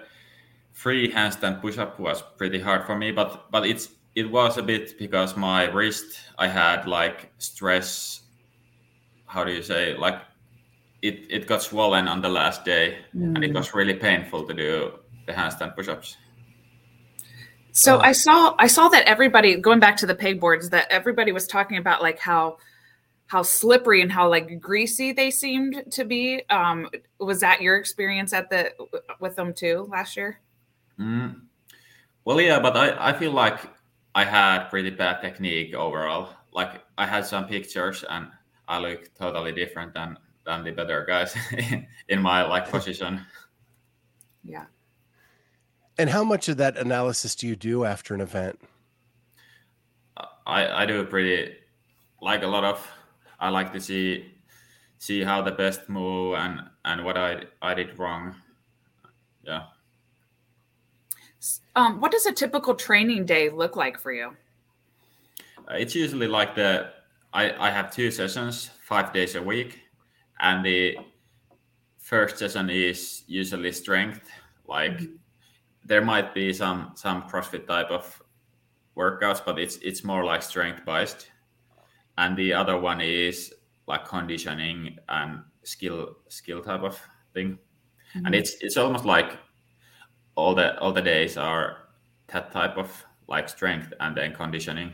free 0.73 1.11
handstand 1.13 1.61
push-up 1.61 1.99
was 2.01 2.23
pretty 2.37 2.59
hard 2.59 2.87
for 2.87 2.97
me, 2.97 3.13
but 3.13 3.51
but 3.51 3.67
it's 3.67 3.89
it 4.15 4.31
was 4.31 4.59
a 4.59 4.63
bit 4.63 4.99
because 4.99 5.37
my 5.37 5.65
wrist 5.65 6.21
I 6.39 6.49
had 6.49 6.87
like 6.87 7.31
stress. 7.39 8.23
How 9.27 9.45
do 9.45 9.53
you 9.53 9.63
say 9.63 9.97
like 9.97 10.21
it 11.03 11.27
it 11.31 11.47
got 11.47 11.63
swollen 11.63 12.09
on 12.09 12.21
the 12.21 12.29
last 12.29 12.65
day, 12.65 12.99
mm. 13.15 13.35
and 13.35 13.45
it 13.45 13.53
mm. 13.53 13.57
was 13.57 13.75
really 13.75 13.95
painful 13.95 14.47
to 14.47 14.55
do 14.55 14.93
the 15.27 15.33
handstand 15.33 15.77
push-ups. 15.77 16.17
So 17.73 17.97
uh, 17.97 18.01
I 18.01 18.13
saw 18.13 18.55
I 18.59 18.67
saw 18.67 18.89
that 18.89 19.07
everybody 19.07 19.57
going 19.57 19.81
back 19.81 19.97
to 19.99 20.07
the 20.07 20.15
pegboards 20.15 20.71
that 20.71 20.87
everybody 20.91 21.33
was 21.33 21.47
talking 21.47 21.77
about 21.79 22.03
like 22.03 22.19
how 22.19 22.59
how 23.27 23.43
slippery 23.43 24.03
and 24.03 24.11
how 24.11 24.29
like 24.29 24.61
greasy 24.61 25.13
they 25.13 25.31
seemed 25.31 25.85
to 25.93 26.05
be. 26.05 26.43
Um, 26.51 26.89
was 27.19 27.41
that 27.41 27.61
your 27.63 27.77
experience 27.77 28.33
at 28.33 28.51
the 28.51 28.73
with 29.21 29.37
them 29.37 29.55
too 29.55 29.87
last 29.91 30.17
year? 30.17 30.41
Mm. 30.99 31.43
Well, 32.25 32.41
yeah, 32.41 32.61
but 32.61 32.77
I 32.77 33.11
I 33.11 33.13
feel 33.13 33.33
like 33.33 33.61
I 34.15 34.25
had 34.25 34.69
pretty 34.69 34.91
bad 34.91 35.21
technique 35.21 35.75
overall. 35.75 36.31
Like 36.53 36.83
I 36.99 37.07
had 37.07 37.25
some 37.25 37.47
pictures 37.47 38.05
and 38.09 38.27
I 38.67 38.79
look 38.79 39.15
totally 39.15 39.53
different 39.53 39.95
than 39.95 40.17
than 40.45 40.65
the 40.65 40.73
better 40.73 41.05
guys 41.07 41.37
in 42.09 42.21
my 42.21 42.43
like 42.43 42.69
position. 42.69 43.25
Yeah. 44.43 44.65
And 46.01 46.09
how 46.09 46.25
much 46.25 46.49
of 46.49 46.57
that 46.57 46.79
analysis 46.79 47.35
do 47.35 47.47
you 47.47 47.55
do 47.55 47.85
after 47.85 48.15
an 48.15 48.23
event? 48.23 48.59
I, 50.47 50.83
I 50.83 50.87
do 50.87 51.05
pretty 51.05 51.53
like 52.23 52.43
a 52.43 52.47
lot 52.47 52.65
of 52.65 52.91
I 53.39 53.51
like 53.51 53.71
to 53.75 53.81
see 53.83 54.33
see 54.97 55.23
how 55.23 55.43
the 55.43 55.51
best 55.51 55.91
move 55.91 56.37
and 56.37 56.63
and 56.87 57.05
what 57.05 57.19
I 57.19 57.43
I 57.61 57.75
did 57.75 57.99
wrong. 57.99 58.35
Yeah. 59.45 59.65
Um, 61.77 62.01
what 62.01 62.13
does 62.13 62.25
a 62.25 62.33
typical 62.33 62.75
training 62.75 63.27
day 63.27 63.51
look 63.51 63.77
like 63.77 64.01
for 64.01 64.11
you? 64.11 64.35
Uh, 65.69 65.75
it's 65.75 65.95
usually 65.95 66.29
like 66.29 66.55
the 66.55 66.93
I 67.35 67.53
I 67.69 67.71
have 67.71 67.95
two 67.95 68.11
sessions, 68.11 68.71
five 68.89 69.13
days 69.13 69.35
a 69.35 69.43
week, 69.43 69.81
and 70.39 70.65
the 70.65 70.97
first 71.99 72.39
session 72.39 72.71
is 72.71 73.23
usually 73.27 73.73
strength, 73.73 74.31
like. 74.67 74.93
Mm-hmm 74.93 75.20
there 75.91 76.05
might 76.05 76.33
be 76.33 76.53
some 76.53 76.93
some 76.95 77.23
CrossFit 77.25 77.67
type 77.67 77.91
of 77.91 78.23
workouts, 78.97 79.45
but 79.45 79.59
it's 79.59 79.77
it's 79.79 80.05
more 80.05 80.25
like 80.25 80.41
strength 80.41 80.87
based. 80.87 81.33
And 82.17 82.37
the 82.37 82.55
other 82.55 82.79
one 82.79 83.01
is 83.01 83.53
like 83.89 84.07
conditioning 84.07 84.97
and 85.09 85.43
skill 85.65 86.15
skill 86.29 86.63
type 86.63 86.83
of 86.83 86.97
thing. 87.35 87.59
Mm-hmm. 88.15 88.27
And 88.27 88.35
it's 88.37 88.55
it's 88.61 88.77
almost 88.77 89.05
like 89.05 89.37
all 90.37 90.55
the 90.55 90.79
all 90.79 90.93
the 90.93 91.03
days 91.03 91.37
are 91.37 91.89
that 92.29 92.53
type 92.53 92.79
of 92.79 93.05
like 93.27 93.49
strength 93.49 93.93
and 93.99 94.17
then 94.17 94.33
conditioning. 94.33 94.93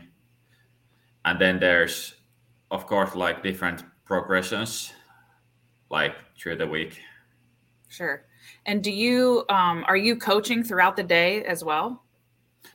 And 1.25 1.39
then 1.39 1.59
there's 1.59 2.15
of 2.71 2.87
course 2.87 3.13
like 3.13 3.43
different 3.43 3.83
progressions 4.03 4.93
like 5.91 6.15
through 6.39 6.55
the 6.57 6.67
week. 6.67 6.99
Sure. 7.87 8.25
And 8.65 8.83
do 8.83 8.91
you 8.91 9.45
um, 9.49 9.83
are 9.87 9.97
you 9.97 10.15
coaching 10.15 10.63
throughout 10.63 10.95
the 10.95 11.03
day 11.03 11.43
as 11.45 11.63
well? 11.63 12.03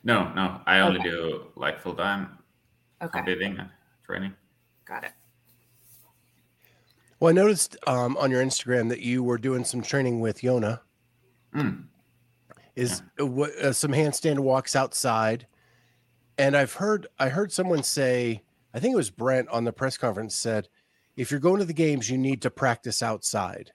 No, 0.03 0.31
no. 0.33 0.59
I 0.65 0.79
only 0.79 0.99
okay. 0.99 1.09
do 1.09 1.43
like 1.55 1.79
full 1.79 1.95
time 1.95 2.37
okay. 3.01 3.19
competing 3.19 3.57
and 3.59 3.69
training. 4.05 4.33
Got 4.85 5.05
it. 5.05 5.11
Well, 7.19 7.29
I 7.29 7.33
noticed 7.33 7.77
um, 7.87 8.17
on 8.17 8.31
your 8.31 8.43
Instagram 8.43 8.89
that 8.89 8.99
you 8.99 9.23
were 9.23 9.37
doing 9.37 9.63
some 9.63 9.81
training 9.81 10.19
with 10.19 10.41
Jonne. 10.41 10.79
Mm. 11.55 11.85
Is 12.75 13.03
yeah. 13.19 13.25
uh, 13.25 13.67
uh, 13.67 13.71
some 13.71 13.91
handstand 13.91 14.39
walks 14.39 14.75
outside, 14.75 15.45
and 16.39 16.57
I've 16.57 16.73
heard 16.73 17.07
I 17.19 17.29
heard 17.29 17.51
someone 17.51 17.83
say 17.83 18.41
I 18.73 18.79
think 18.79 18.93
it 18.93 18.97
was 18.97 19.11
Brent 19.11 19.47
on 19.49 19.63
the 19.63 19.71
press 19.71 19.97
conference 19.97 20.35
said, 20.35 20.67
if 21.15 21.29
you're 21.29 21.39
going 21.39 21.59
to 21.59 21.65
the 21.65 21.73
games, 21.73 22.09
you 22.09 22.17
need 22.17 22.41
to 22.41 22.49
practice 22.49 23.03
outside 23.03 23.71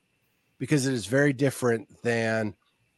because 0.59 0.87
it 0.87 0.95
is 0.95 1.07
very 1.07 1.33
different 1.33 1.89
than 2.03 2.55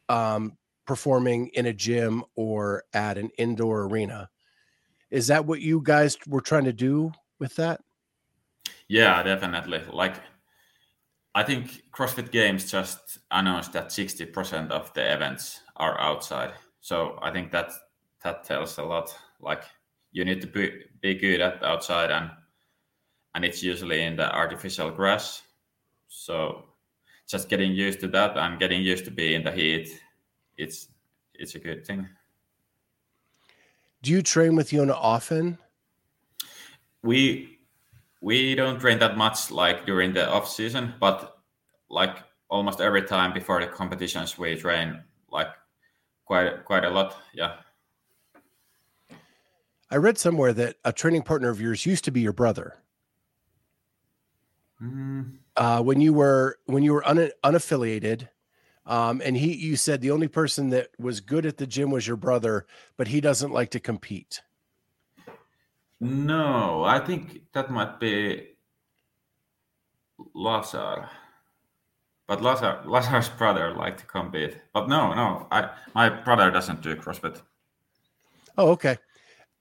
um, 0.09 0.57
performing 0.87 1.49
in 1.55 1.67
a 1.67 1.73
gym 1.73 2.25
or 2.35 2.85
at 2.93 3.19
an 3.19 3.31
indoor 3.39 3.85
arena. 3.85 4.29
Is 5.11 5.27
that 5.29 5.47
what 5.47 5.61
you 5.61 5.81
guys 5.83 6.17
were 6.27 6.41
trying 6.41 6.65
to 6.65 6.73
do 6.73 7.13
with 7.39 7.55
that? 7.57 7.81
Yeah, 8.89 9.23
definitely. 9.23 9.83
Like, 9.93 10.17
I 11.35 11.43
think 11.43 11.83
CrossFit 11.93 12.31
Games 12.31 12.71
just 12.71 13.19
announced 13.31 13.73
that 13.73 13.89
60% 13.89 14.71
of 14.71 14.93
the 14.95 15.13
events 15.13 15.61
are 15.77 16.01
outside. 16.01 16.53
So 16.81 17.19
I 17.23 17.31
think 17.31 17.53
that 17.53 17.71
that 18.25 18.45
tells 18.45 18.79
a 18.79 18.83
lot. 18.83 19.17
Like, 19.41 19.65
you 20.13 20.25
need 20.25 20.41
to 20.41 20.47
be, 20.47 20.73
be 21.01 21.15
good 21.15 21.41
at 21.41 21.63
outside, 21.63 22.11
and 22.11 22.31
and 23.35 23.45
it's 23.45 23.63
usually 23.63 24.03
in 24.03 24.17
the 24.17 24.35
artificial 24.35 24.91
grass. 24.91 25.43
So 26.09 26.65
just 27.31 27.49
getting 27.49 27.73
used 27.73 28.01
to 28.01 28.09
that 28.09 28.37
and 28.37 28.59
getting 28.59 28.83
used 28.83 29.05
to 29.05 29.11
being 29.11 29.35
in 29.35 29.45
the 29.45 29.53
heat, 29.53 29.89
it's 30.57 30.89
it's 31.35 31.55
a 31.55 31.59
good 31.59 31.87
thing. 31.87 32.09
Do 34.03 34.11
you 34.11 34.23
train 34.23 34.57
with 34.57 34.71
Jonne 34.71 34.91
often? 34.91 35.59
We 37.03 37.59
we 38.21 38.55
don't 38.55 38.81
train 38.81 38.99
that 38.99 39.17
much 39.17 39.51
like 39.51 39.87
during 39.87 40.13
the 40.13 40.29
off 40.29 40.49
season, 40.49 40.95
but 40.99 41.39
like 41.89 42.19
almost 42.49 42.81
every 42.81 43.03
time 43.03 43.33
before 43.33 43.61
the 43.61 43.69
competitions 43.69 44.37
we 44.37 44.57
train 44.57 45.03
like 45.31 45.49
quite 46.25 46.65
quite 46.65 46.85
a 46.85 46.91
lot. 46.91 47.17
Yeah. 47.33 47.57
I 49.93 49.97
read 49.97 50.19
somewhere 50.19 50.53
that 50.53 50.77
a 50.85 50.93
training 50.93 51.23
partner 51.23 51.51
of 51.51 51.61
yours 51.61 51.87
used 51.87 52.05
to 52.05 52.11
be 52.11 52.21
your 52.21 52.33
brother. 52.33 52.77
Mm, 54.83 55.37
uh, 55.57 55.83
when 55.83 56.01
you 56.01 56.15
were 56.15 56.59
when 56.65 56.83
you 56.83 56.95
were 56.95 57.07
un, 57.07 57.31
unaffiliated 57.45 58.29
um, 58.87 59.21
and 59.23 59.37
he 59.37 59.55
you 59.55 59.77
said 59.77 60.01
the 60.01 60.11
only 60.11 60.29
person 60.29 60.71
that 60.71 60.89
was 60.99 61.21
good 61.21 61.45
at 61.45 61.59
the 61.59 61.67
gym 61.67 61.91
was 61.91 62.07
your 62.07 62.17
brother 62.17 62.67
but 62.97 63.09
he 63.09 63.21
doesn't 63.21 63.53
like 63.53 63.71
to 63.73 63.81
compete. 63.81 64.41
No 66.01 66.83
i 66.85 66.99
think 66.99 67.43
that 67.53 67.71
might 67.71 68.01
be 68.01 68.49
lazar. 70.35 71.11
But 72.27 72.41
lazar 72.41 72.81
lazar's 72.87 73.29
brother 73.29 73.75
liked 73.75 74.01
to 74.01 74.07
compete. 74.07 74.57
But 74.73 74.89
no 74.89 75.13
no 75.13 75.47
i 75.51 75.69
my 75.95 76.09
brother 76.09 76.51
doesn't 76.51 76.81
do 76.81 76.97
crossfit. 76.97 77.43
Oh 78.57 78.71
okay. 78.71 78.97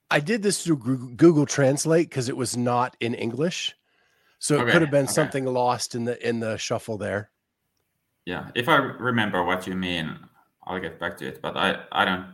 I 0.09 0.21
did 0.21 0.43
this 0.43 0.63
through 0.63 0.77
google 1.17 1.45
translate 1.45 2.07
because 2.09 2.29
it 2.29 2.37
was 2.37 2.55
not 2.55 2.95
in 3.01 3.13
english 3.13 3.75
so 4.39 4.55
it 4.55 4.61
okay, 4.61 4.71
could 4.71 4.81
have 4.81 4.91
been 4.91 5.03
okay. 5.03 5.13
something 5.13 5.45
lost 5.45 5.95
in 5.95 6.05
the 6.05 6.27
in 6.27 6.39
the 6.39 6.57
shuffle 6.57 6.97
there. 6.97 7.29
Yeah, 8.25 8.49
if 8.55 8.69
I 8.69 8.77
remember 8.77 9.43
what 9.43 9.67
you 9.67 9.75
mean, 9.75 10.17
I'll 10.65 10.79
get 10.79 10.99
back 10.99 11.17
to 11.17 11.27
it. 11.27 11.41
But 11.41 11.57
I 11.57 11.83
I 11.91 12.05
don't 12.05 12.25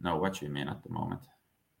know 0.00 0.16
what 0.16 0.40
you 0.42 0.48
mean 0.48 0.68
at 0.68 0.82
the 0.82 0.90
moment. 0.90 1.22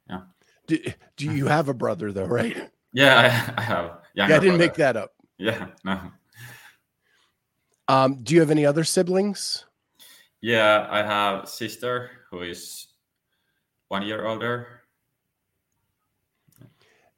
Yeah. 0.08 0.20
Do, 0.66 0.78
do 1.16 1.30
you 1.32 1.46
have 1.56 1.68
a 1.68 1.74
brother 1.74 2.12
though, 2.12 2.26
right? 2.26 2.70
Yeah, 2.92 3.52
I, 3.56 3.60
I 3.60 3.64
have. 3.64 3.98
Yeah, 4.14 4.24
I 4.24 4.28
didn't 4.28 4.42
brother. 4.42 4.58
make 4.58 4.74
that 4.74 4.96
up. 4.96 5.12
Yeah, 5.36 5.68
no. 5.84 6.00
Um, 7.86 8.22
do 8.22 8.34
you 8.34 8.40
have 8.40 8.50
any 8.50 8.66
other 8.66 8.84
siblings? 8.84 9.64
Yeah, 10.40 10.86
I 10.90 11.02
have 11.02 11.48
sister 11.48 12.10
who 12.30 12.42
is 12.42 12.88
one 13.88 14.02
year 14.02 14.26
older 14.26 14.77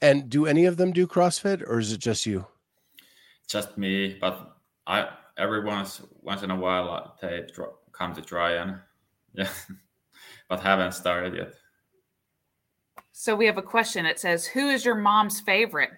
and 0.03 0.29
do 0.29 0.47
any 0.47 0.65
of 0.65 0.77
them 0.77 0.93
do 0.93 1.07
CrossFit, 1.07 1.63
or 1.67 1.79
is 1.79 1.93
it 1.93 1.99
just 1.99 2.27
you? 2.27 2.47
Just 3.49 3.77
me, 3.77 4.17
but 4.21 4.57
I 4.87 5.09
every 5.37 5.65
once 5.65 6.03
once 6.23 6.43
in 6.43 6.51
a 6.51 6.57
while 6.57 6.89
uh, 6.91 7.09
they 7.21 7.47
come 7.93 8.15
to 8.15 8.23
try 8.23 8.53
and 8.53 8.79
yeah, 9.35 9.49
but 10.49 10.61
haven't 10.61 10.93
started 10.93 11.35
yet. 11.35 11.53
So 13.13 13.35
we 13.37 13.47
have 13.47 13.59
a 13.59 13.63
question. 13.63 14.07
It 14.07 14.19
says, 14.19 14.47
"Who 14.47 14.71
is 14.71 14.85
your 14.85 14.95
mom's 14.95 15.41
favorite?" 15.41 15.91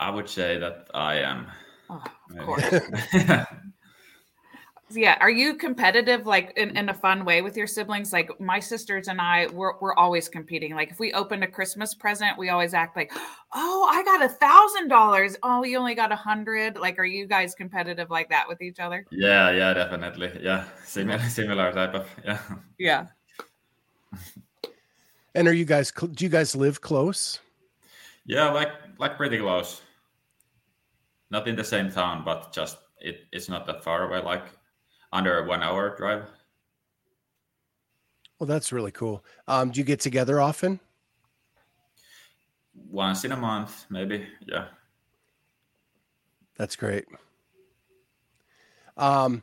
I 0.00 0.10
would 0.10 0.28
say 0.28 0.58
that 0.58 0.88
I 0.94 1.16
am. 1.16 1.46
Oh, 1.88 2.02
of 2.30 2.46
course. 2.46 2.74
yeah 4.96 5.16
are 5.20 5.30
you 5.30 5.54
competitive 5.54 6.26
like 6.26 6.52
in, 6.56 6.76
in 6.76 6.88
a 6.88 6.94
fun 6.94 7.24
way 7.24 7.42
with 7.42 7.56
your 7.56 7.66
siblings 7.66 8.12
like 8.12 8.30
my 8.40 8.58
sisters 8.58 9.08
and 9.08 9.20
i 9.20 9.46
we're, 9.48 9.78
we're 9.80 9.94
always 9.94 10.28
competing 10.28 10.74
like 10.74 10.90
if 10.90 10.98
we 10.98 11.12
open 11.12 11.42
a 11.42 11.46
christmas 11.46 11.94
present 11.94 12.36
we 12.38 12.48
always 12.48 12.74
act 12.74 12.96
like 12.96 13.12
oh 13.54 13.88
i 13.90 14.02
got 14.04 14.22
a 14.22 14.28
thousand 14.28 14.88
dollars 14.88 15.36
oh 15.42 15.64
you 15.64 15.78
only 15.78 15.94
got 15.94 16.12
a 16.12 16.16
hundred 16.16 16.76
like 16.76 16.98
are 16.98 17.04
you 17.04 17.26
guys 17.26 17.54
competitive 17.54 18.10
like 18.10 18.28
that 18.28 18.46
with 18.48 18.60
each 18.62 18.80
other 18.80 19.04
yeah 19.10 19.50
yeah 19.50 19.72
definitely 19.72 20.30
yeah 20.42 20.64
similar 20.84 21.18
similar 21.28 21.72
type 21.72 21.94
of 21.94 22.06
yeah 22.24 22.38
yeah 22.78 23.06
And 25.34 25.48
are 25.48 25.52
you 25.52 25.64
guys? 25.64 25.90
Do 25.92 26.24
you 26.24 26.28
guys 26.28 26.54
live 26.54 26.80
close? 26.80 27.40
Yeah, 28.26 28.50
like 28.50 28.72
like 28.98 29.16
pretty 29.16 29.38
close. 29.38 29.80
Not 31.30 31.48
in 31.48 31.56
the 31.56 31.64
same 31.64 31.90
town, 31.90 32.22
but 32.24 32.52
just 32.52 32.76
it, 33.00 33.24
it's 33.32 33.48
not 33.48 33.66
that 33.66 33.82
far 33.82 34.08
away. 34.08 34.20
Like 34.20 34.44
under 35.12 35.38
a 35.38 35.46
one 35.46 35.62
hour 35.62 35.94
drive. 35.96 36.24
Well, 38.38 38.46
that's 38.46 38.72
really 38.72 38.90
cool. 38.90 39.24
Um, 39.46 39.70
do 39.70 39.78
you 39.78 39.84
get 39.84 40.00
together 40.00 40.40
often? 40.40 40.80
Once 42.90 43.24
in 43.24 43.32
a 43.32 43.36
month, 43.36 43.86
maybe. 43.90 44.26
Yeah. 44.46 44.66
That's 46.56 46.74
great. 46.74 47.04
Um, 48.96 49.42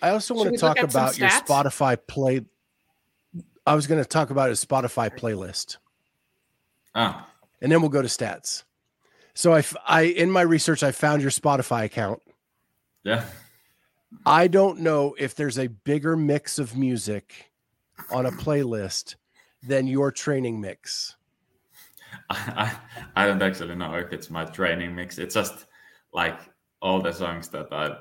I 0.00 0.10
also 0.10 0.34
want 0.34 0.52
to 0.52 0.58
talk 0.58 0.78
about 0.78 1.18
your 1.18 1.28
Spotify 1.28 1.98
play. 2.06 2.42
I 3.66 3.74
was 3.74 3.86
going 3.86 4.02
to 4.02 4.08
talk 4.08 4.30
about 4.30 4.50
a 4.50 4.52
Spotify 4.52 5.16
playlist. 5.16 5.78
Ah. 6.94 7.28
And 7.60 7.70
then 7.70 7.80
we'll 7.80 7.90
go 7.90 8.02
to 8.02 8.08
stats. 8.08 8.64
So 9.34 9.54
I, 9.54 9.64
I 9.86 10.02
in 10.02 10.30
my 10.30 10.42
research, 10.42 10.82
I 10.82 10.92
found 10.92 11.22
your 11.22 11.30
Spotify 11.30 11.84
account. 11.84 12.22
Yeah. 13.02 13.24
I 14.26 14.48
don't 14.48 14.80
know 14.80 15.14
if 15.18 15.34
there's 15.34 15.58
a 15.58 15.68
bigger 15.68 16.16
mix 16.16 16.58
of 16.58 16.76
music 16.76 17.50
on 18.10 18.26
a 18.26 18.30
playlist 18.30 19.16
than 19.62 19.86
your 19.86 20.10
training 20.10 20.60
mix. 20.60 21.16
I, 22.30 22.76
I, 23.16 23.22
I 23.22 23.26
don't 23.26 23.42
actually 23.42 23.74
know 23.74 23.94
if 23.94 24.12
it's 24.12 24.30
my 24.30 24.44
training 24.44 24.94
mix. 24.94 25.18
It's 25.18 25.34
just 25.34 25.66
like 26.12 26.38
all 26.80 27.00
the 27.00 27.12
songs 27.12 27.48
that 27.48 27.72
I 27.72 27.96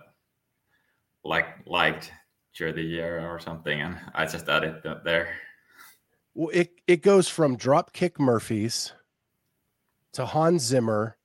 like 1.24 1.48
liked 1.66 2.12
during 2.56 2.76
the 2.76 2.84
year 2.84 3.28
or 3.28 3.40
something, 3.40 3.82
and 3.82 3.98
I 4.14 4.26
just 4.26 4.50
added 4.50 4.82
that 4.84 5.04
there. 5.04 5.30
Well, 6.36 6.50
it 6.54 6.72
it 6.88 7.02
goes 7.02 7.28
from 7.28 7.58
Dropkick 7.58 8.20
Murphys 8.20 8.94
to 10.14 10.26
Hans 10.26 10.64
Zimmer 10.64 11.18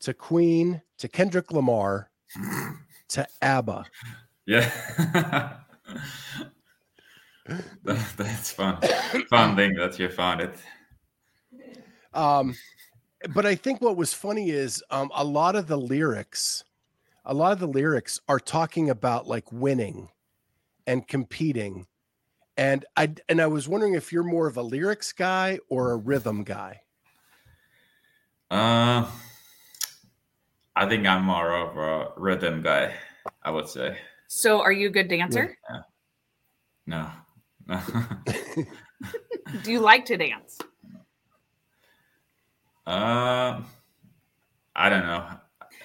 to 0.00 0.14
Queen 0.14 0.82
to 0.98 1.08
Kendrick 1.08 1.52
Lamar 1.52 2.10
to 3.08 3.26
ABBA. 3.42 3.84
Yeah. 4.46 4.70
that, 7.84 8.04
that's 8.16 8.52
fun. 8.52 8.78
fun 9.28 9.56
thing 9.56 9.74
that 9.74 9.98
you 9.98 10.08
found 10.08 10.40
it. 10.40 10.54
Um, 12.14 12.54
but 13.34 13.44
I 13.44 13.54
think 13.54 13.80
what 13.80 13.96
was 13.96 14.14
funny 14.14 14.50
is 14.50 14.82
um, 14.90 15.10
a 15.14 15.24
lot 15.24 15.56
of 15.56 15.66
the 15.66 15.76
lyrics, 15.76 16.64
a 17.24 17.34
lot 17.34 17.52
of 17.52 17.58
the 17.58 17.66
lyrics 17.66 18.20
are 18.28 18.40
talking 18.40 18.88
about 18.88 19.26
like 19.26 19.50
winning 19.52 20.08
and 20.86 21.06
competing. 21.06 21.86
And 22.56 22.86
I 22.96 23.12
and 23.28 23.40
I 23.40 23.48
was 23.48 23.68
wondering 23.68 23.94
if 23.94 24.12
you're 24.12 24.22
more 24.22 24.46
of 24.46 24.56
a 24.56 24.62
lyrics 24.62 25.12
guy 25.12 25.58
or 25.68 25.90
a 25.90 25.96
rhythm 25.96 26.42
guy. 26.42 26.80
Uh, 28.50 29.10
I 30.74 30.88
think 30.88 31.06
I'm 31.06 31.24
more 31.24 31.54
of 31.54 31.76
a 31.76 32.12
rhythm 32.18 32.62
guy. 32.62 32.94
I 33.42 33.50
would 33.50 33.68
say. 33.68 33.98
So, 34.28 34.60
are 34.60 34.72
you 34.72 34.88
a 34.88 34.90
good 34.90 35.08
dancer? 35.08 35.56
Yeah. 35.70 35.80
No. 36.86 37.10
Do 39.62 39.72
you 39.72 39.80
like 39.80 40.04
to 40.06 40.16
dance? 40.16 40.58
Uh, 42.86 43.62
I 44.74 44.88
don't 44.88 45.06
know. 45.06 45.26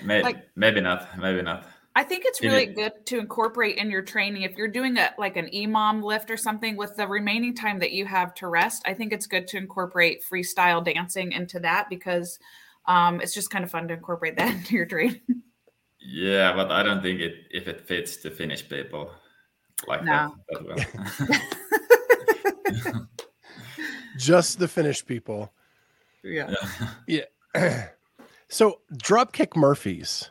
Maybe, 0.03 0.23
like, 0.23 0.47
maybe 0.55 0.81
not. 0.81 1.19
Maybe 1.19 1.41
not. 1.41 1.65
I 1.93 2.03
think 2.03 2.23
it's 2.25 2.41
really 2.41 2.67
good 2.67 3.05
to 3.07 3.19
incorporate 3.19 3.77
in 3.77 3.91
your 3.91 4.01
training. 4.01 4.43
If 4.43 4.55
you're 4.55 4.69
doing 4.69 4.97
a 4.97 5.13
like 5.17 5.35
an 5.35 5.49
EMOM 5.53 6.01
lift 6.01 6.31
or 6.31 6.37
something 6.37 6.77
with 6.77 6.95
the 6.95 7.05
remaining 7.05 7.53
time 7.53 7.79
that 7.79 7.91
you 7.91 8.05
have 8.05 8.33
to 8.35 8.47
rest, 8.47 8.83
I 8.85 8.93
think 8.93 9.11
it's 9.11 9.27
good 9.27 9.45
to 9.49 9.57
incorporate 9.57 10.23
freestyle 10.23 10.83
dancing 10.83 11.33
into 11.33 11.59
that 11.59 11.89
because 11.89 12.39
um, 12.85 13.19
it's 13.19 13.33
just 13.33 13.49
kind 13.49 13.65
of 13.65 13.71
fun 13.71 13.89
to 13.89 13.93
incorporate 13.93 14.37
that 14.37 14.55
into 14.55 14.75
your 14.75 14.85
training. 14.85 15.21
Yeah, 16.03 16.53
but 16.53 16.71
I 16.71 16.83
don't 16.83 17.01
think 17.01 17.19
it 17.19 17.45
if 17.51 17.67
it 17.67 17.81
fits 17.87 18.17
the 18.17 18.31
Finnish 18.31 18.67
people 18.67 19.11
like 19.87 20.03
no. 20.03 20.35
that, 20.49 20.87
that 20.87 21.05
well. 22.83 23.07
Just 24.17 24.59
the 24.59 24.67
Finnish 24.67 25.05
people. 25.05 25.51
Yeah. 26.23 26.53
Yeah. 27.07 27.25
so 28.49 28.81
Dropkick 28.93 29.55
Murphys. 29.55 30.29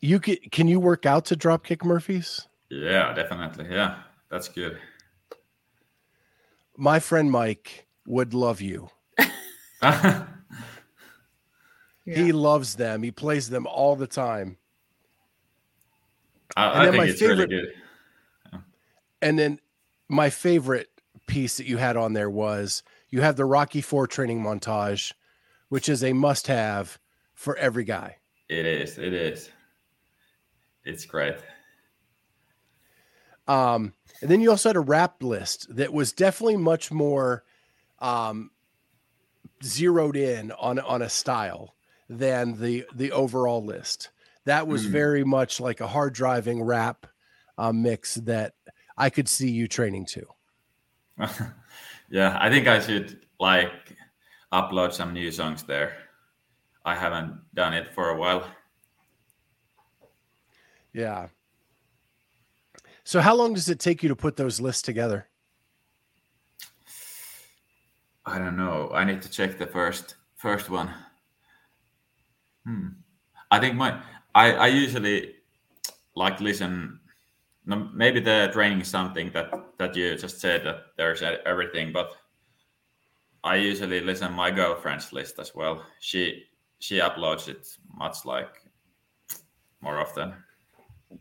You 0.00 0.18
can 0.18 0.36
can 0.50 0.68
you 0.68 0.80
work 0.80 1.06
out 1.06 1.24
to 1.26 1.36
Dropkick 1.36 1.84
Murphys? 1.84 2.46
Yeah, 2.70 3.12
definitely. 3.14 3.66
Yeah. 3.70 3.98
That's 4.30 4.48
good. 4.48 4.78
My 6.76 6.98
friend 6.98 7.30
Mike 7.30 7.86
would 8.06 8.34
love 8.34 8.60
you. 8.60 8.88
yeah. 9.82 10.26
He 12.04 12.32
loves 12.32 12.76
them. 12.76 13.02
He 13.02 13.10
plays 13.10 13.50
them 13.50 13.66
all 13.66 13.94
the 13.94 14.06
time. 14.06 14.56
I, 16.56 16.88
I 16.88 16.90
think 16.90 17.04
it's 17.04 17.20
favorite, 17.20 17.50
really 17.50 17.62
good. 17.62 17.72
Yeah. 18.52 18.58
And 19.20 19.38
then 19.38 19.60
my 20.08 20.30
favorite 20.30 20.88
piece 21.26 21.56
that 21.56 21.66
you 21.66 21.78
had 21.78 21.96
on 21.96 22.12
there 22.12 22.30
was 22.30 22.82
you 23.08 23.20
have 23.22 23.36
the 23.36 23.44
Rocky 23.44 23.80
Four 23.80 24.06
training 24.06 24.42
montage, 24.42 25.12
which 25.68 25.88
is 25.88 26.02
a 26.02 26.12
must-have 26.12 26.98
for 27.34 27.56
every 27.56 27.84
guy. 27.84 28.16
It 28.48 28.66
is. 28.66 28.98
It 28.98 29.12
is. 29.12 29.50
It's 30.84 31.06
great. 31.06 31.36
Um, 33.48 33.92
and 34.20 34.30
then 34.30 34.40
you 34.40 34.50
also 34.50 34.68
had 34.68 34.76
a 34.76 34.80
rap 34.80 35.22
list 35.22 35.74
that 35.74 35.92
was 35.92 36.12
definitely 36.12 36.56
much 36.56 36.92
more 36.92 37.44
um, 37.98 38.50
zeroed 39.62 40.16
in 40.16 40.52
on 40.52 40.78
on 40.78 41.02
a 41.02 41.08
style 41.08 41.74
than 42.08 42.60
the 42.60 42.84
the 42.94 43.12
overall 43.12 43.64
list 43.64 44.10
that 44.44 44.66
was 44.66 44.86
mm. 44.86 44.90
very 44.90 45.24
much 45.24 45.60
like 45.60 45.80
a 45.80 45.86
hard 45.86 46.14
driving 46.14 46.62
rap 46.62 47.06
uh, 47.58 47.72
mix 47.72 48.14
that 48.16 48.54
I 48.96 49.10
could 49.10 49.28
see 49.28 49.50
you 49.50 49.68
training 49.68 50.06
to. 50.06 50.26
yeah, 52.10 52.36
I 52.40 52.50
think 52.50 52.66
I 52.66 52.80
should 52.80 53.20
like 53.38 53.96
upload 54.52 54.92
some 54.92 55.12
new 55.12 55.30
songs 55.30 55.62
there. 55.62 55.94
I 56.84 56.94
haven't 56.94 57.38
done 57.54 57.74
it 57.74 57.94
for 57.94 58.10
a 58.10 58.16
while. 58.16 58.44
Yeah. 60.92 61.28
So 63.04 63.20
how 63.20 63.34
long 63.34 63.54
does 63.54 63.68
it 63.68 63.78
take 63.78 64.02
you 64.02 64.08
to 64.08 64.16
put 64.16 64.36
those 64.36 64.60
lists 64.60 64.82
together? 64.82 65.28
I 68.24 68.38
don't 68.38 68.56
know. 68.56 68.90
I 68.92 69.04
need 69.04 69.22
to 69.22 69.28
check 69.28 69.58
the 69.58 69.66
first 69.66 70.16
first 70.36 70.70
one. 70.70 70.92
Hmm. 72.64 72.88
I 73.50 73.58
think 73.58 73.74
my 73.74 74.00
I, 74.34 74.52
I 74.52 74.66
usually 74.68 75.34
like 76.14 76.40
listen. 76.40 77.00
Maybe 77.64 78.18
the 78.18 78.50
training 78.52 78.80
is 78.80 78.88
something 78.88 79.30
that 79.32 79.52
that 79.78 79.94
you 79.94 80.16
just 80.16 80.40
said 80.40 80.64
that 80.64 80.86
there's 80.96 81.22
everything, 81.22 81.92
but 81.92 82.12
I 83.44 83.56
usually 83.56 84.00
listen 84.00 84.32
my 84.32 84.50
girlfriend's 84.50 85.12
list 85.12 85.38
as 85.38 85.54
well. 85.54 85.84
She 86.00 86.44
she 86.78 86.98
uploads 86.98 87.48
it 87.48 87.66
much 87.94 88.24
like 88.24 88.52
more 89.80 89.98
often. 89.98 90.34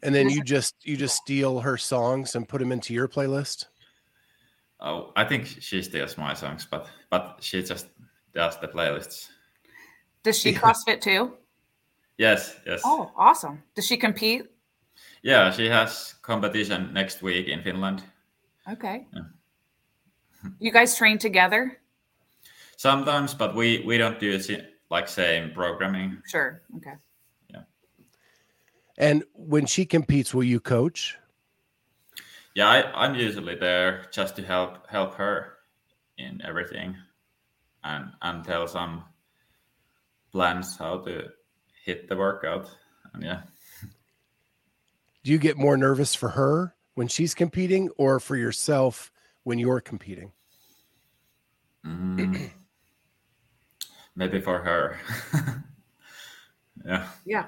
And 0.03 0.15
then 0.15 0.29
you 0.29 0.43
just 0.43 0.75
you 0.83 0.97
just 0.97 1.15
steal 1.15 1.59
her 1.59 1.77
songs 1.77 2.35
and 2.35 2.47
put 2.47 2.59
them 2.59 2.71
into 2.71 2.93
your 2.93 3.07
playlist. 3.07 3.65
Oh, 4.79 5.11
I 5.15 5.25
think 5.25 5.45
she 5.45 5.83
steals 5.83 6.17
my 6.17 6.33
songs, 6.33 6.67
but 6.69 6.87
but 7.09 7.37
she 7.41 7.61
just 7.61 7.87
does 8.33 8.59
the 8.59 8.67
playlists. 8.67 9.29
Does 10.23 10.39
she 10.39 10.53
CrossFit 10.53 11.01
too? 11.01 11.37
Yes, 12.21 12.55
yes. 12.67 12.81
Oh, 12.85 13.11
awesome. 13.17 13.63
Does 13.73 13.87
she 13.87 13.97
compete? 13.97 14.45
Yeah, 15.23 15.51
she 15.51 15.67
has 15.69 16.13
competition 16.21 16.93
next 16.93 17.23
week 17.23 17.47
in 17.47 17.63
Finland. 17.63 18.03
Okay. 18.69 19.07
Yeah. 19.11 20.51
You 20.59 20.71
guys 20.71 20.95
train 20.95 21.17
together? 21.17 21.81
Sometimes, 22.77 23.33
but 23.33 23.55
we 23.55 23.83
we 23.87 23.97
don't 23.97 24.19
do 24.19 24.29
it 24.33 24.75
like 24.91 25.09
same 25.09 25.51
programming. 25.51 26.21
Sure. 26.27 26.61
Okay. 26.77 26.93
Yeah. 27.49 27.63
And 28.99 29.23
when 29.33 29.65
she 29.65 29.83
competes, 29.83 30.31
will 30.31 30.43
you 30.43 30.59
coach? 30.59 31.17
Yeah, 32.53 32.69
I, 32.69 33.05
I'm 33.05 33.15
usually 33.15 33.55
there 33.55 34.05
just 34.11 34.35
to 34.35 34.43
help 34.43 34.87
help 34.91 35.15
her 35.15 35.57
in 36.19 36.39
everything, 36.45 36.95
and 37.83 38.11
and 38.21 38.45
tell 38.45 38.67
some 38.67 39.05
plans 40.31 40.77
how 40.77 40.99
to 40.99 41.40
hit 41.83 42.07
the 42.07 42.15
workout. 42.15 42.69
And 43.13 43.23
yeah. 43.23 43.41
Do 45.23 45.31
you 45.31 45.37
get 45.37 45.57
more 45.57 45.77
nervous 45.77 46.15
for 46.15 46.29
her 46.29 46.75
when 46.95 47.07
she's 47.07 47.33
competing 47.33 47.89
or 47.97 48.19
for 48.19 48.35
yourself 48.35 49.11
when 49.43 49.59
you're 49.59 49.81
competing? 49.81 50.31
Mm, 51.85 52.49
maybe 54.15 54.41
for 54.41 54.59
her. 54.59 54.97
yeah. 56.85 57.07
Yeah. 57.25 57.45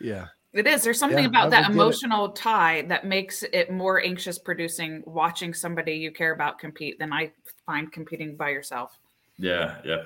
Yeah. 0.00 0.26
It 0.52 0.66
is. 0.66 0.82
There's 0.82 0.98
something 0.98 1.24
yeah, 1.24 1.28
about 1.28 1.50
that 1.50 1.70
emotional 1.70 2.30
tie 2.30 2.82
that 2.82 3.06
makes 3.06 3.42
it 3.42 3.70
more 3.70 4.02
anxious 4.02 4.38
producing 4.38 5.02
watching 5.06 5.54
somebody 5.54 5.94
you 5.94 6.10
care 6.10 6.32
about 6.34 6.58
compete 6.58 6.98
than 6.98 7.10
I 7.10 7.32
find 7.64 7.90
competing 7.90 8.36
by 8.36 8.50
yourself. 8.50 8.98
Yeah, 9.38 9.76
yeah. 9.82 10.02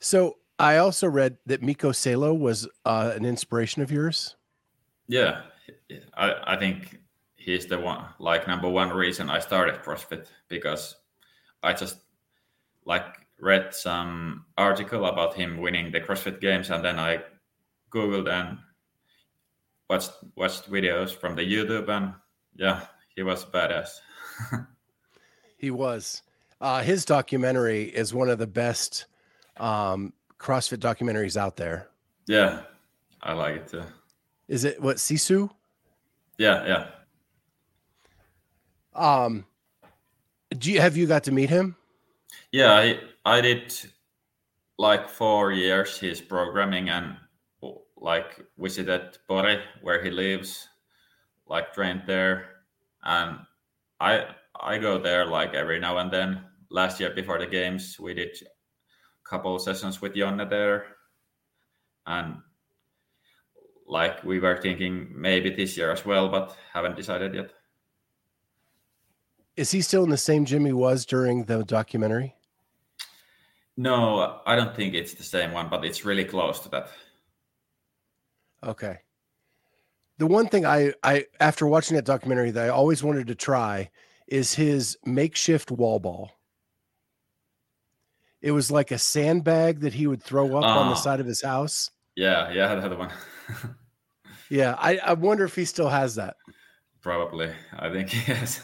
So 0.00 0.38
I 0.58 0.78
also 0.78 1.06
read 1.06 1.36
that 1.46 1.62
Miko 1.62 1.92
Salo 1.92 2.32
was 2.32 2.66
uh, 2.84 3.12
an 3.14 3.24
inspiration 3.24 3.82
of 3.82 3.90
yours. 3.90 4.36
Yeah, 5.08 5.42
I, 6.16 6.34
I 6.44 6.56
think 6.56 6.98
he's 7.36 7.66
the 7.66 7.78
one, 7.78 8.04
like 8.18 8.48
number 8.48 8.68
one 8.68 8.90
reason 8.90 9.30
I 9.30 9.38
started 9.38 9.82
CrossFit 9.82 10.26
because 10.48 10.96
I 11.62 11.74
just 11.74 11.98
like 12.84 13.04
read 13.38 13.74
some 13.74 14.46
article 14.56 15.06
about 15.06 15.34
him 15.34 15.58
winning 15.58 15.92
the 15.92 16.00
CrossFit 16.00 16.40
Games, 16.40 16.70
and 16.70 16.84
then 16.84 16.98
I 16.98 17.20
googled 17.90 18.28
and 18.28 18.58
watched 19.90 20.12
watched 20.36 20.70
videos 20.70 21.14
from 21.14 21.36
the 21.36 21.42
YouTube, 21.42 21.88
and 21.88 22.14
yeah, 22.56 22.86
he 23.14 23.22
was 23.22 23.44
badass. 23.44 24.00
he 25.58 25.70
was. 25.70 26.22
Uh, 26.60 26.82
his 26.82 27.04
documentary 27.04 27.84
is 27.84 28.14
one 28.14 28.30
of 28.30 28.38
the 28.38 28.46
best 28.46 29.04
um, 29.58 30.12
CrossFit 30.38 30.78
documentaries 30.78 31.36
out 31.36 31.56
there. 31.56 31.88
Yeah, 32.26 32.62
I 33.22 33.32
like 33.32 33.56
it 33.56 33.68
too. 33.68 33.82
Is 34.48 34.64
it 34.64 34.80
what 34.80 34.96
Sisu? 34.96 35.50
Yeah, 36.38 36.66
yeah. 36.66 36.86
Um, 38.94 39.44
do 40.58 40.72
you 40.72 40.80
have 40.80 40.96
you 40.96 41.06
got 41.06 41.24
to 41.24 41.32
meet 41.32 41.50
him? 41.50 41.76
Yeah, 42.52 42.72
I 42.72 43.00
I 43.24 43.40
did 43.40 43.74
like 44.78 45.08
four 45.08 45.52
years 45.52 45.98
his 45.98 46.20
programming 46.20 46.88
and 46.88 47.16
like 47.96 48.44
visited 48.58 49.18
Pori 49.28 49.60
where 49.82 50.02
he 50.02 50.10
lives, 50.10 50.68
like 51.46 51.72
trained 51.72 52.02
there, 52.06 52.46
and 53.04 53.38
I 54.00 54.26
I 54.60 54.78
go 54.78 54.98
there 54.98 55.26
like 55.26 55.54
every 55.54 55.80
now 55.80 55.98
and 55.98 56.10
then. 56.10 56.44
Last 56.68 56.98
year 56.98 57.10
before 57.10 57.38
the 57.38 57.46
games, 57.46 57.98
we 57.98 58.12
did 58.12 58.36
couple 59.28 59.58
sessions 59.58 60.00
with 60.00 60.14
Jonne 60.14 60.48
there, 60.48 60.86
and 62.06 62.36
like 63.86 64.22
we 64.24 64.38
were 64.38 64.56
thinking 64.56 65.08
maybe 65.14 65.50
this 65.50 65.76
year 65.76 65.90
as 65.90 66.04
well, 66.04 66.28
but 66.28 66.56
haven't 66.72 66.96
decided 66.96 67.34
yet. 67.34 67.50
Is 69.56 69.70
he 69.70 69.80
still 69.80 70.04
in 70.04 70.10
the 70.10 70.16
same 70.16 70.44
gym 70.44 70.66
he 70.66 70.72
was 70.72 71.06
during 71.06 71.44
the 71.44 71.64
documentary? 71.64 72.34
No, 73.76 74.40
I 74.46 74.56
don't 74.56 74.74
think 74.74 74.94
it's 74.94 75.14
the 75.14 75.22
same 75.22 75.52
one, 75.52 75.68
but 75.68 75.84
it's 75.84 76.04
really 76.04 76.24
close 76.24 76.60
to 76.60 76.68
that. 76.70 76.88
Okay. 78.62 78.98
The 80.18 80.26
one 80.26 80.48
thing 80.48 80.64
I, 80.64 80.94
I 81.02 81.26
after 81.40 81.66
watching 81.66 81.96
that 81.96 82.06
documentary 82.06 82.50
that 82.52 82.64
I 82.64 82.68
always 82.68 83.02
wanted 83.02 83.26
to 83.26 83.34
try 83.34 83.90
is 84.26 84.54
his 84.54 84.96
makeshift 85.04 85.70
wall 85.70 86.00
ball. 86.00 86.32
It 88.42 88.50
was 88.50 88.70
like 88.70 88.90
a 88.90 88.98
sandbag 88.98 89.80
that 89.80 89.94
he 89.94 90.06
would 90.06 90.22
throw 90.22 90.56
up 90.56 90.64
uh, 90.64 90.78
on 90.78 90.86
the 90.86 90.92
ah. 90.92 90.96
side 90.96 91.20
of 91.20 91.26
his 91.26 91.42
house. 91.42 91.90
Yeah, 92.14 92.50
yeah, 92.52 92.74
that 92.74 92.98
one. 92.98 93.10
yeah, 94.50 94.74
I, 94.78 94.98
I 94.98 95.12
wonder 95.14 95.44
if 95.44 95.54
he 95.54 95.64
still 95.64 95.88
has 95.88 96.14
that. 96.16 96.36
Probably. 97.02 97.50
I 97.78 97.90
think 97.90 98.10
he 98.10 98.32
has. 98.32 98.60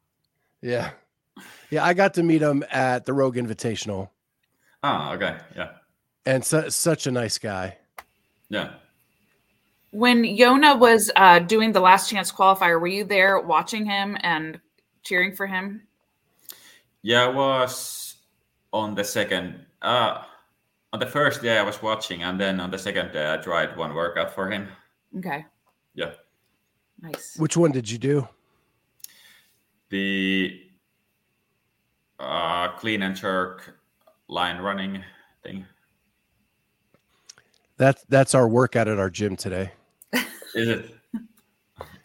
yeah. 0.62 0.90
Yeah, 1.70 1.84
I 1.84 1.94
got 1.94 2.14
to 2.14 2.22
meet 2.22 2.42
him 2.42 2.64
at 2.70 3.04
the 3.06 3.12
Rogue 3.12 3.36
Invitational. 3.36 4.10
Oh, 4.82 5.12
okay. 5.12 5.36
Yeah. 5.56 5.70
And 6.26 6.44
su- 6.44 6.70
such 6.70 7.06
a 7.06 7.10
nice 7.10 7.38
guy. 7.38 7.78
Yeah. 8.48 8.72
When 9.92 10.36
Jonne 10.36 10.78
was 10.78 11.10
uh, 11.16 11.38
doing 11.40 11.72
the 11.72 11.80
last 11.80 12.10
chance 12.10 12.30
qualifier, 12.30 12.80
were 12.80 12.86
you 12.86 13.04
there 13.04 13.40
watching 13.40 13.86
him 13.86 14.16
and 14.20 14.60
cheering 15.02 15.34
for 15.34 15.46
him? 15.46 15.82
Yeah, 17.02 17.24
I 17.24 17.28
was 17.28 18.09
on 18.72 18.94
the 18.94 19.04
second. 19.04 19.64
Uh, 19.82 20.22
on 20.92 20.98
the 20.98 21.06
first 21.06 21.42
day, 21.42 21.58
I 21.58 21.62
was 21.62 21.80
watching, 21.82 22.22
and 22.22 22.40
then 22.40 22.60
on 22.60 22.70
the 22.70 22.78
second 22.78 23.12
day, 23.12 23.32
I 23.32 23.36
tried 23.36 23.76
one 23.76 23.94
workout 23.94 24.34
for 24.34 24.50
him. 24.50 24.68
Okay. 25.18 25.46
Yeah. 25.94 26.12
Nice. 27.00 27.36
Which 27.38 27.56
one 27.56 27.72
did 27.72 27.90
you 27.90 27.98
do? 27.98 28.28
The 29.88 30.60
uh, 32.18 32.68
clean 32.72 33.02
and 33.02 33.16
jerk 33.16 33.76
line 34.28 34.58
running 34.58 35.02
thing. 35.42 35.64
That's 37.76 38.04
that's 38.08 38.34
our 38.34 38.46
workout 38.46 38.88
at 38.88 38.98
our 38.98 39.10
gym 39.10 39.36
today. 39.36 39.72
Is 40.54 40.68
it? 40.68 40.94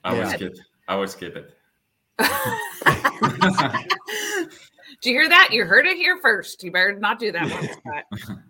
I 0.04 0.16
yeah. 0.16 0.24
will 0.24 0.30
skip. 0.32 0.56
I 0.88 0.96
will 0.96 1.08
skip 1.08 1.36
it. 1.36 1.58
Do 5.06 5.12
you 5.12 5.20
hear 5.20 5.30
that? 5.30 5.50
You 5.52 5.66
heard 5.66 5.86
it 5.86 5.98
here 5.98 6.18
first. 6.18 6.64
You 6.64 6.72
better 6.72 6.98
not 6.98 7.20
do 7.20 7.32
that 7.32 7.48
one. 7.86 8.04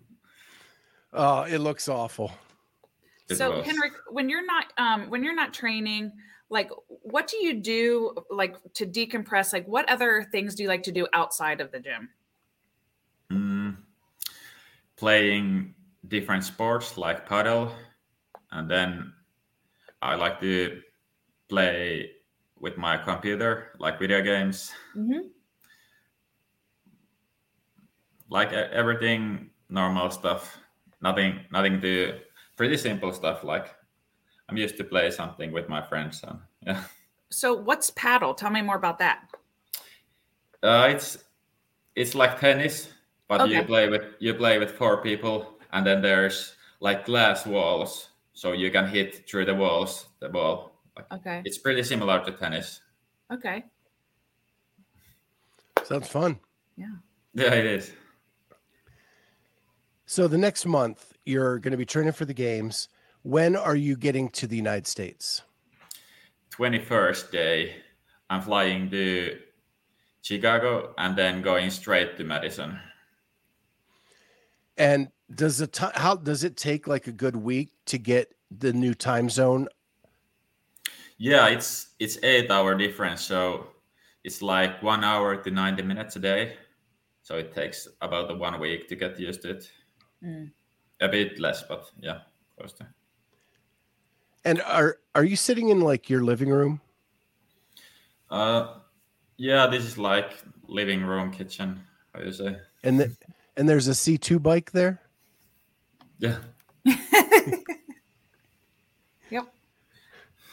oh, 1.12 1.42
it 1.42 1.58
looks 1.58 1.86
awful. 1.86 2.32
It 3.28 3.36
so, 3.36 3.58
was. 3.58 3.66
Henrik, 3.66 3.92
when 4.08 4.30
you're 4.30 4.46
not 4.46 4.64
um, 4.78 5.10
when 5.10 5.22
you're 5.22 5.34
not 5.34 5.52
training, 5.52 6.12
like 6.48 6.70
what 6.88 7.28
do 7.28 7.36
you 7.44 7.60
do 7.60 8.14
like 8.30 8.56
to 8.72 8.86
decompress? 8.86 9.52
Like 9.52 9.68
what 9.68 9.86
other 9.90 10.26
things 10.32 10.54
do 10.54 10.62
you 10.62 10.70
like 10.70 10.82
to 10.84 10.92
do 10.92 11.06
outside 11.12 11.60
of 11.60 11.70
the 11.72 11.78
gym? 11.78 12.08
Mm, 13.30 13.76
playing 14.96 15.74
different 16.08 16.42
sports 16.42 16.96
like 16.96 17.28
paddle, 17.28 17.70
and 18.52 18.70
then 18.70 19.12
I 20.00 20.14
like 20.14 20.40
to 20.40 20.80
play 21.50 22.12
with 22.58 22.78
my 22.78 22.96
computer, 22.96 23.72
like 23.78 23.98
video 23.98 24.22
games. 24.22 24.72
Mm-hmm. 24.96 25.35
Like 28.30 28.52
everything 28.52 29.50
normal 29.68 30.10
stuff. 30.10 30.58
Nothing, 31.02 31.40
nothing 31.52 31.80
to 31.80 32.18
pretty 32.56 32.76
simple 32.76 33.12
stuff. 33.12 33.44
Like 33.44 33.74
I'm 34.48 34.56
used 34.56 34.76
to 34.78 34.84
play 34.84 35.10
something 35.10 35.52
with 35.52 35.68
my 35.68 35.82
friends. 35.82 36.22
And 36.26 36.38
yeah. 36.66 36.82
So 37.30 37.54
what's 37.54 37.90
paddle? 37.90 38.34
Tell 38.34 38.50
me 38.50 38.62
more 38.62 38.76
about 38.76 38.98
that. 38.98 39.28
Uh, 40.62 40.88
it's 40.90 41.18
it's 41.94 42.14
like 42.14 42.40
tennis, 42.40 42.92
but 43.28 43.40
okay. 43.40 43.56
you 43.56 43.62
play 43.64 43.88
with 43.88 44.04
you 44.18 44.34
play 44.34 44.58
with 44.58 44.72
four 44.72 45.02
people, 45.02 45.58
and 45.72 45.86
then 45.86 46.02
there's 46.02 46.54
like 46.80 47.04
glass 47.04 47.46
walls, 47.46 48.10
so 48.32 48.52
you 48.52 48.70
can 48.70 48.86
hit 48.86 49.28
through 49.28 49.44
the 49.44 49.54
walls 49.54 50.08
the 50.20 50.28
ball. 50.28 50.72
Okay. 51.12 51.42
It's 51.44 51.58
pretty 51.58 51.82
similar 51.82 52.24
to 52.24 52.32
tennis. 52.32 52.80
Okay. 53.30 53.64
Sounds 55.84 56.08
fun. 56.08 56.40
Yeah. 56.76 56.96
Yeah, 57.34 57.54
it 57.54 57.66
is. 57.66 57.92
So 60.06 60.28
the 60.28 60.38
next 60.38 60.66
month 60.66 61.12
you're 61.24 61.58
going 61.58 61.72
to 61.72 61.76
be 61.76 61.84
training 61.84 62.12
for 62.12 62.24
the 62.24 62.34
games. 62.34 62.88
When 63.22 63.56
are 63.56 63.74
you 63.74 63.96
getting 63.96 64.28
to 64.30 64.46
the 64.46 64.56
United 64.56 64.86
States? 64.86 65.42
21st 66.56 67.30
day. 67.32 67.76
I'm 68.30 68.40
flying 68.40 68.88
to 68.90 69.36
Chicago 70.22 70.94
and 70.96 71.16
then 71.16 71.42
going 71.42 71.70
straight 71.70 72.16
to 72.16 72.24
Madison. 72.24 72.78
And 74.76 75.08
does 75.34 75.58
the 75.58 75.66
time 75.66 75.92
how 75.94 76.14
does 76.14 76.44
it 76.44 76.56
take 76.56 76.86
like 76.86 77.08
a 77.08 77.12
good 77.12 77.34
week 77.34 77.70
to 77.86 77.98
get 77.98 78.32
the 78.56 78.72
new 78.72 78.94
time 78.94 79.28
zone? 79.28 79.68
Yeah, 81.18 81.48
it's 81.48 81.94
it's 81.98 82.18
eight 82.22 82.50
hour 82.50 82.76
difference, 82.76 83.22
so 83.22 83.68
it's 84.22 84.42
like 84.42 84.82
one 84.82 85.02
hour 85.02 85.36
to 85.36 85.50
ninety 85.50 85.82
minutes 85.82 86.16
a 86.16 86.20
day. 86.20 86.56
So 87.22 87.38
it 87.38 87.54
takes 87.54 87.88
about 88.02 88.28
the 88.28 88.36
one 88.36 88.60
week 88.60 88.88
to 88.88 88.96
get 88.96 89.18
used 89.18 89.42
to 89.42 89.50
it. 89.50 89.70
Mm. 90.26 90.50
A 91.00 91.08
bit 91.08 91.38
less, 91.38 91.62
but 91.62 91.90
yeah, 92.00 92.20
close 92.58 92.72
to. 92.74 92.86
And 94.44 94.60
are 94.62 94.98
are 95.14 95.24
you 95.24 95.36
sitting 95.36 95.68
in 95.68 95.80
like 95.80 96.10
your 96.10 96.22
living 96.22 96.50
room? 96.50 96.80
Uh, 98.30 98.78
yeah, 99.36 99.66
this 99.66 99.84
is 99.84 99.98
like 99.98 100.32
living 100.66 101.04
room, 101.04 101.30
kitchen. 101.30 101.80
How 102.12 102.20
do 102.20 102.26
you 102.26 102.32
say? 102.32 102.56
And 102.82 102.98
the, 103.00 103.16
and 103.56 103.68
there's 103.68 103.88
a 103.88 103.94
C 103.94 104.18
two 104.18 104.38
bike 104.38 104.72
there. 104.72 105.00
Yeah. 106.18 106.38
yep. 109.30 109.52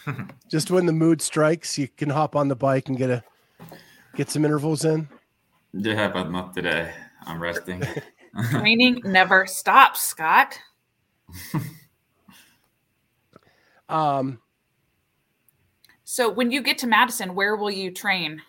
Just 0.50 0.70
when 0.72 0.86
the 0.86 0.94
mood 0.94 1.22
strikes, 1.22 1.78
you 1.78 1.88
can 1.88 2.10
hop 2.10 2.36
on 2.36 2.48
the 2.48 2.56
bike 2.56 2.90
and 2.90 2.98
get 2.98 3.10
a 3.10 3.24
get 4.16 4.30
some 4.30 4.46
intervals 4.46 4.86
in. 4.86 5.08
Yeah, 5.74 6.10
but 6.10 6.30
not 6.30 6.54
today. 6.54 6.94
I'm 7.26 7.42
resting. 7.42 7.84
Training 8.50 9.02
never 9.06 9.46
stops, 9.46 10.02
Scott. 10.02 10.60
um. 13.90 14.40
So 16.04 16.30
when 16.30 16.52
you 16.52 16.62
get 16.62 16.78
to 16.80 16.88
Madison, 16.88 17.34
where 17.34 17.56
will 17.56 17.72
you 17.72 17.92
train? 17.92 18.42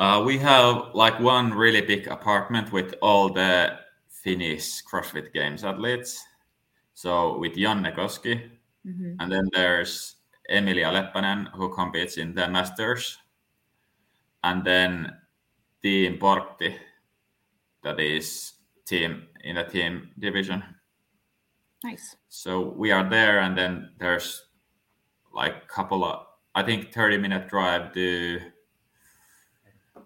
Uh, 0.00 0.22
we 0.24 0.38
have 0.38 0.94
like 0.94 1.20
one 1.20 1.52
really 1.52 1.82
big 1.82 2.08
apartment 2.08 2.72
with 2.72 2.94
all 3.02 3.28
the 3.28 3.78
Finnish 4.08 4.82
CrossFit 4.82 5.32
Games 5.32 5.62
athletes. 5.62 6.24
So 6.94 7.38
with 7.38 7.54
Jonne 7.54 7.84
Koski, 7.96 8.50
mm-hmm. 8.86 9.14
and 9.20 9.32
then 9.32 9.48
there's 9.52 10.16
Emilia 10.48 10.86
Leppänen 10.86 11.52
who 11.52 11.72
competes 11.72 12.16
in 12.16 12.34
the 12.34 12.48
Masters, 12.48 13.18
and 14.42 14.64
then 14.64 15.12
Team 15.82 16.18
Portti, 16.18 16.76
that 17.82 17.98
is 18.00 18.54
team 18.86 19.28
in 19.44 19.56
the 19.56 19.64
team 19.64 20.10
division. 20.18 20.62
Nice. 21.84 22.16
So 22.28 22.74
we 22.76 22.90
are 22.90 23.08
there, 23.08 23.40
and 23.40 23.56
then 23.56 23.90
there's 23.98 24.46
like 25.32 25.54
a 25.64 25.66
couple 25.66 26.04
of 26.04 26.26
I 26.54 26.62
think 26.62 26.92
30 26.92 27.18
minute 27.18 27.48
drive 27.48 27.92
to 27.94 28.40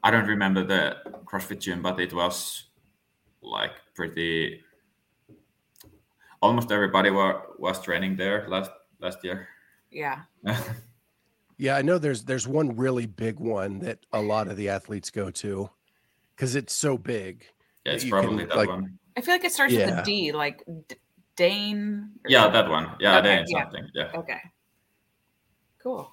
I 0.02 0.10
don't 0.10 0.26
remember 0.26 0.64
the 0.64 0.96
CrossFit 1.24 1.60
gym, 1.60 1.82
but 1.82 1.98
it 1.98 2.12
was 2.12 2.64
like 3.42 3.72
pretty 3.94 4.62
almost 6.42 6.70
everybody 6.70 7.08
were, 7.10 7.40
was 7.58 7.80
training 7.80 8.16
there 8.16 8.46
last 8.48 8.70
last 9.00 9.24
year. 9.24 9.48
Yeah. 9.90 10.20
yeah, 11.58 11.76
I 11.76 11.82
know 11.82 11.96
there's 11.98 12.24
there's 12.24 12.46
one 12.46 12.76
really 12.76 13.06
big 13.06 13.40
one 13.40 13.78
that 13.80 14.00
a 14.12 14.20
lot 14.20 14.48
of 14.48 14.56
the 14.56 14.68
athletes 14.68 15.10
go 15.10 15.30
to 15.30 15.70
because 16.36 16.54
it's 16.54 16.74
so 16.74 16.98
big. 16.98 17.46
Yeah, 17.84 17.92
it's 17.92 18.04
probably 18.04 18.38
can, 18.38 18.48
that 18.48 18.56
like, 18.56 18.68
one. 18.68 18.98
I 19.16 19.20
feel 19.20 19.34
like 19.34 19.44
it 19.44 19.52
starts 19.52 19.72
yeah. 19.72 19.86
with 19.86 19.98
a 20.00 20.02
D, 20.02 20.32
like 20.32 20.64
D- 20.88 20.96
Dane. 21.36 22.10
Yeah, 22.26 22.44
something. 22.44 22.62
that 22.62 22.70
one. 22.70 22.90
Yeah, 23.00 23.18
okay, 23.18 23.36
Dane 23.36 23.44
yeah. 23.48 23.62
something. 23.62 23.88
Yeah. 23.94 24.10
Okay. 24.14 24.40
Cool. 25.82 26.10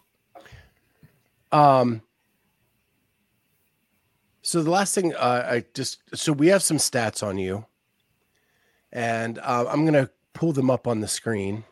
Um. 1.51 2.01
So 4.41 4.63
the 4.63 4.71
last 4.71 4.95
thing 4.95 5.13
uh, 5.15 5.47
I 5.49 5.63
just 5.73 5.99
so 6.13 6.33
we 6.33 6.47
have 6.47 6.63
some 6.63 6.77
stats 6.77 7.25
on 7.25 7.37
you, 7.37 7.65
and 8.91 9.39
uh, 9.39 9.65
I'm 9.69 9.85
gonna 9.85 10.09
pull 10.33 10.51
them 10.51 10.69
up 10.69 10.87
on 10.87 10.99
the 10.99 11.07
screen. 11.07 11.63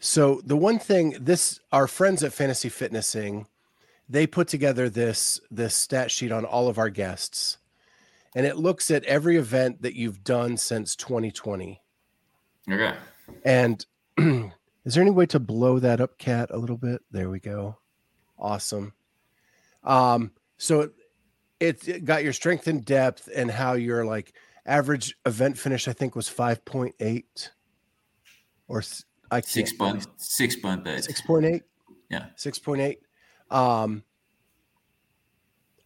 So 0.00 0.40
the 0.44 0.56
one 0.56 0.78
thing 0.78 1.16
this 1.20 1.60
our 1.72 1.86
friends 1.86 2.24
at 2.24 2.32
Fantasy 2.32 2.70
Fitnessing, 2.70 3.46
they 4.10 4.26
put 4.26 4.48
together 4.48 4.90
this 4.90 5.40
this 5.50 5.74
stat 5.74 6.10
sheet 6.10 6.32
on 6.32 6.44
all 6.44 6.68
of 6.68 6.78
our 6.78 6.90
guests, 6.90 7.58
and 8.34 8.44
it 8.44 8.56
looks 8.56 8.90
at 8.90 9.04
every 9.04 9.36
event 9.36 9.82
that 9.82 9.94
you've 9.94 10.22
done 10.24 10.56
since 10.56 10.94
2020. 10.96 11.80
Okay. 12.70 12.94
And 13.44 13.86
Is 14.84 14.94
there 14.94 15.02
any 15.02 15.10
way 15.10 15.26
to 15.26 15.38
blow 15.38 15.78
that 15.78 16.00
up, 16.00 16.18
Kat, 16.18 16.50
a 16.50 16.58
little 16.58 16.78
bit? 16.78 17.02
There 17.10 17.28
we 17.28 17.38
go. 17.38 17.78
Awesome. 18.38 18.94
Um, 19.84 20.32
so 20.56 20.90
it, 21.58 21.86
it 21.86 22.04
got 22.04 22.24
your 22.24 22.32
strength 22.32 22.66
in 22.66 22.80
depth 22.80 23.28
and 23.34 23.50
how 23.50 23.74
your 23.74 24.04
like 24.04 24.34
average 24.64 25.14
event 25.26 25.58
finish, 25.58 25.86
I 25.86 25.92
think, 25.92 26.16
was 26.16 26.28
five 26.28 26.64
point 26.64 26.94
eight, 27.00 27.50
or 28.68 28.82
I 29.30 29.42
six 29.42 29.72
point 29.72 30.06
six 30.16 30.56
point 30.56 30.86
eight. 30.86 31.04
Six 31.04 31.20
point 31.20 31.44
eight. 31.44 31.62
Yeah, 32.10 32.26
six 32.36 32.58
point 32.58 32.80
eight. 32.80 33.00
Um, 33.50 34.04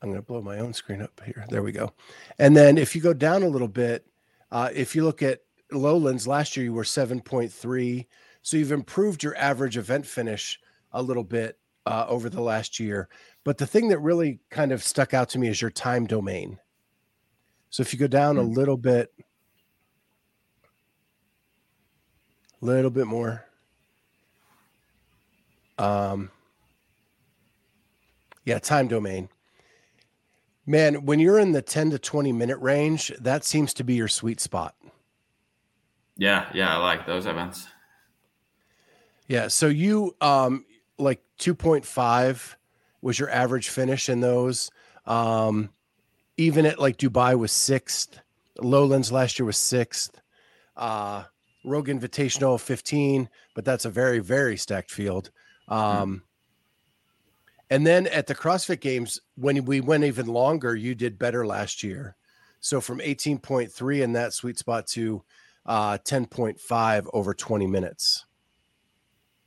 I'm 0.03 0.11
going 0.11 0.21
to 0.21 0.27
blow 0.27 0.43
my 0.43 0.59
own 0.59 0.75
screen 0.75 1.01
up 1.01 1.21
here. 1.25 1.47
There 1.49 1.63
we 1.63 1.73
go. 1.73 1.93
And 2.39 2.55
then 2.57 2.77
if 2.77 2.95
you 2.95 3.01
go 3.01 3.15
down 3.15 3.43
a 3.43 3.49
little 3.49 3.69
bit, 3.69 4.07
uh, 4.53 4.69
if 4.75 4.95
you 4.95 5.03
look 5.03 5.23
at 5.23 5.41
lowlands 5.73 6.27
last 6.27 6.57
year, 6.57 6.65
you 6.65 6.75
were 6.75 6.85
seven 6.85 7.21
point 7.21 7.51
three. 7.51 8.07
So 8.43 8.59
you've 8.59 8.73
improved 8.73 9.23
your 9.23 9.35
average 9.37 9.79
event 9.79 10.07
finish 10.07 10.61
a 10.93 11.03
little 11.03 11.25
bit 11.25 11.59
uh, 11.87 12.05
over 12.07 12.29
the 12.29 12.43
last 12.43 12.79
year. 12.79 13.09
But 13.45 13.59
the 13.59 13.67
thing 13.67 13.89
that 13.89 13.99
really 13.99 14.41
kind 14.51 14.73
of 14.73 14.83
stuck 14.83 15.15
out 15.15 15.31
to 15.31 15.39
me 15.39 15.49
is 15.49 15.61
your 15.61 15.71
time 15.71 16.07
domain. 16.07 16.59
So 17.71 17.81
if 17.81 17.93
you 17.93 17.99
go 17.99 18.07
down 18.07 18.37
mm-hmm. 18.37 18.45
a 18.45 18.49
hmm. 18.49 18.55
little 18.55 18.77
bit, 18.77 19.13
a 22.61 22.65
little 22.65 22.91
bit 22.91 23.07
more. 23.07 23.45
Um, 25.79 26.31
yeah, 28.45 28.59
time 28.59 28.89
domain. 28.89 29.29
Man, 30.67 31.05
when 31.05 31.21
you're 31.21 31.39
in 31.39 31.53
the 31.53 31.63
10 31.63 31.91
to 31.91 31.99
20 31.99 32.33
minute 32.33 32.59
range, 32.59 33.13
that 33.21 33.45
seems 33.45 33.75
to 33.75 33.85
be 33.85 33.95
your 33.95 34.09
sweet 34.09 34.41
spot. 34.41 34.75
Yeah, 36.17 36.49
yeah, 36.55 36.75
I 36.75 36.79
like 36.79 37.07
those 37.07 37.27
events. 37.27 37.67
Yeah. 39.27 39.49
So 39.49 39.69
you 39.69 40.15
um 40.21 40.65
like 40.99 41.23
2.5 41.39 42.55
was 43.03 43.19
your 43.19 43.31
average 43.31 43.69
finish 43.69 44.09
in 44.09 44.21
those. 44.21 44.71
Um 45.07 45.71
even 46.37 46.67
at 46.67 46.79
like 46.79 46.97
Dubai 46.97 47.39
was 47.39 47.53
sixth. 47.53 48.21
Lowlands 48.61 49.11
last 49.11 49.39
year 49.39 49.47
was 49.47 49.57
sixth. 49.57 50.21
Uh 50.77 51.25
Rogue 51.65 51.89
Invitational 51.89 52.61
15, 52.61 53.29
but 53.55 53.65
that's 53.65 53.87
a 53.87 53.91
very, 53.91 54.19
very 54.19 54.57
stacked 54.57 54.91
field. 54.91 55.31
Um 55.69 55.79
mm-hmm. 55.79 56.15
And 57.71 57.87
then 57.87 58.07
at 58.09 58.27
the 58.27 58.35
CrossFit 58.35 58.81
Games, 58.81 59.21
when 59.37 59.65
we 59.65 59.81
went 59.81 60.05
even 60.05 60.27
longer, 60.27 60.75
you 60.75 60.95
did 60.95 61.19
better 61.19 61.47
last 61.47 61.83
year. 61.83 62.17
So 62.61 62.81
from 62.81 62.99
18.3 63.01 64.03
in 64.03 64.13
that 64.15 64.33
sweet 64.33 64.59
spot 64.59 64.87
to 64.89 65.23
uh 65.67 65.99
10.5 65.99 67.07
over 67.13 67.35
20 67.35 67.67
minutes. 67.67 68.27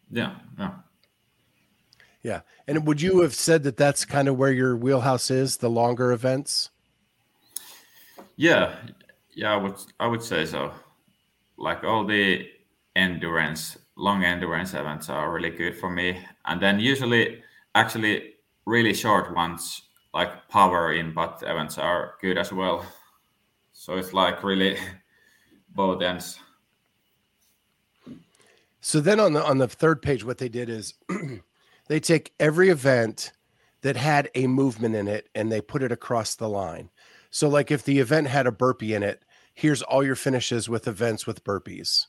Yeah, 0.10 0.36
yeah. 0.58 0.72
Yeah. 2.24 2.42
And 2.68 2.86
would 2.88 3.02
you 3.02 3.22
have 3.22 3.34
said 3.34 3.64
that 3.64 3.78
that's 3.78 4.04
kind 4.04 4.28
of 4.28 4.38
where 4.38 4.52
your 4.52 4.76
wheelhouse 4.76 5.32
is, 5.32 5.58
the 5.58 5.70
longer 5.70 6.12
events? 6.12 6.72
Yeah. 8.36 8.76
Yeah, 9.34 9.54
I 9.54 9.58
would 9.58 9.76
I 10.00 10.08
would 10.08 10.24
say 10.24 10.46
so. 10.46 10.74
Like 11.58 11.84
all 11.84 12.06
the 12.06 12.48
endurance, 12.96 13.78
long 13.96 14.24
endurance 14.24 14.74
events 14.74 15.10
are 15.10 15.32
really 15.32 15.52
good 15.52 15.78
for 15.78 15.90
me. 15.90 16.20
And 16.46 16.62
then 16.62 16.80
usually 16.80 17.44
actually 17.78 18.34
really 18.66 18.94
short 18.94 19.34
ones 19.36 19.84
like 20.14 20.50
power 20.50 20.94
in, 20.94 21.08
input 21.08 21.44
events 21.44 21.78
are 21.78 22.16
good 22.22 22.38
as 22.38 22.52
well. 22.52 22.84
So 23.72 23.98
it's 23.98 24.14
like 24.14 24.44
really 24.44 24.78
both 25.76 26.02
ends. 26.02 26.40
So 28.82 29.00
then 29.00 29.20
on 29.20 29.34
the 29.34 29.44
on 29.44 29.60
the 29.60 29.68
third 29.68 30.02
page, 30.02 30.24
what 30.24 30.40
they 30.40 30.50
did 30.50 30.70
is 30.70 30.96
they 31.88 32.00
take 32.00 32.34
every 32.40 32.70
event 32.70 33.32
that 33.82 33.96
had 33.96 34.32
a 34.34 34.48
movement 34.48 34.96
in 34.96 35.08
it 35.08 35.30
and 35.36 35.52
they 35.52 35.62
put 35.62 35.84
it 35.84 35.92
across 35.92 36.36
the 36.36 36.50
line. 36.50 36.90
So 37.30 37.48
like 37.48 37.70
if 37.70 37.84
the 37.84 38.00
event 38.00 38.28
had 38.28 38.48
a 38.48 38.52
burpee 38.52 38.96
in 38.96 39.04
it, 39.04 39.24
here's 39.54 39.84
all 39.84 40.04
your 40.04 40.16
finishes 40.16 40.68
with 40.68 40.88
events 40.88 41.28
with 41.28 41.44
burpees. 41.44 42.06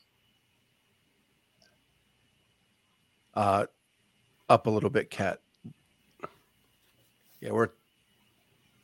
Uh 3.35 3.66
up 4.48 4.66
a 4.66 4.70
little 4.70 4.88
bit, 4.88 5.11
Kat. 5.11 5.40
Yeah, 7.40 7.53
we're 7.53 7.68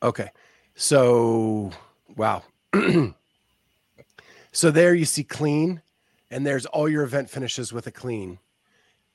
okay. 0.02 0.30
So 0.74 1.70
wow. 2.16 2.42
so 4.52 4.70
there 4.70 4.94
you 4.94 5.04
see 5.04 5.24
clean 5.24 5.82
and 6.30 6.46
there's 6.46 6.66
all 6.66 6.88
your 6.88 7.04
event 7.04 7.30
finishes 7.30 7.72
with 7.72 7.86
a 7.86 7.92
clean. 7.92 8.38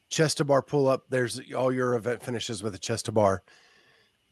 Chest 0.10 0.38
to 0.38 0.46
bar 0.46 0.62
pull 0.62 0.88
up, 0.88 1.06
there's 1.10 1.40
all 1.56 1.72
your 1.72 1.96
event 1.96 2.24
finishes 2.24 2.64
with 2.64 2.74
a 2.74 2.80
chest 2.80 3.06
to 3.06 3.12
bar. 3.12 3.44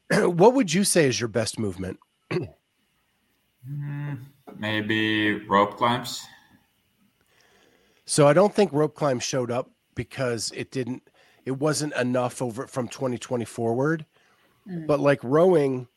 what 0.11 0.53
would 0.53 0.73
you 0.73 0.83
say 0.83 1.05
is 1.05 1.19
your 1.19 1.27
best 1.27 1.59
movement? 1.59 1.99
Hmm, 2.31 4.13
maybe 4.57 5.45
rope 5.47 5.77
climbs. 5.77 6.25
So 8.05 8.25
I 8.25 8.33
don't 8.33 8.55
think 8.55 8.71
rope 8.71 8.95
climb 8.95 9.19
showed 9.19 9.51
up 9.51 9.69
because 9.95 10.51
it 10.55 10.71
didn't 10.71 11.09
it 11.45 11.51
wasn't 11.51 11.93
enough 11.95 12.41
over 12.41 12.67
from 12.67 12.87
2020 12.87 13.45
forward. 13.45 14.05
Mm. 14.69 14.87
But 14.87 14.99
like 14.99 15.23
rowing, 15.23 15.87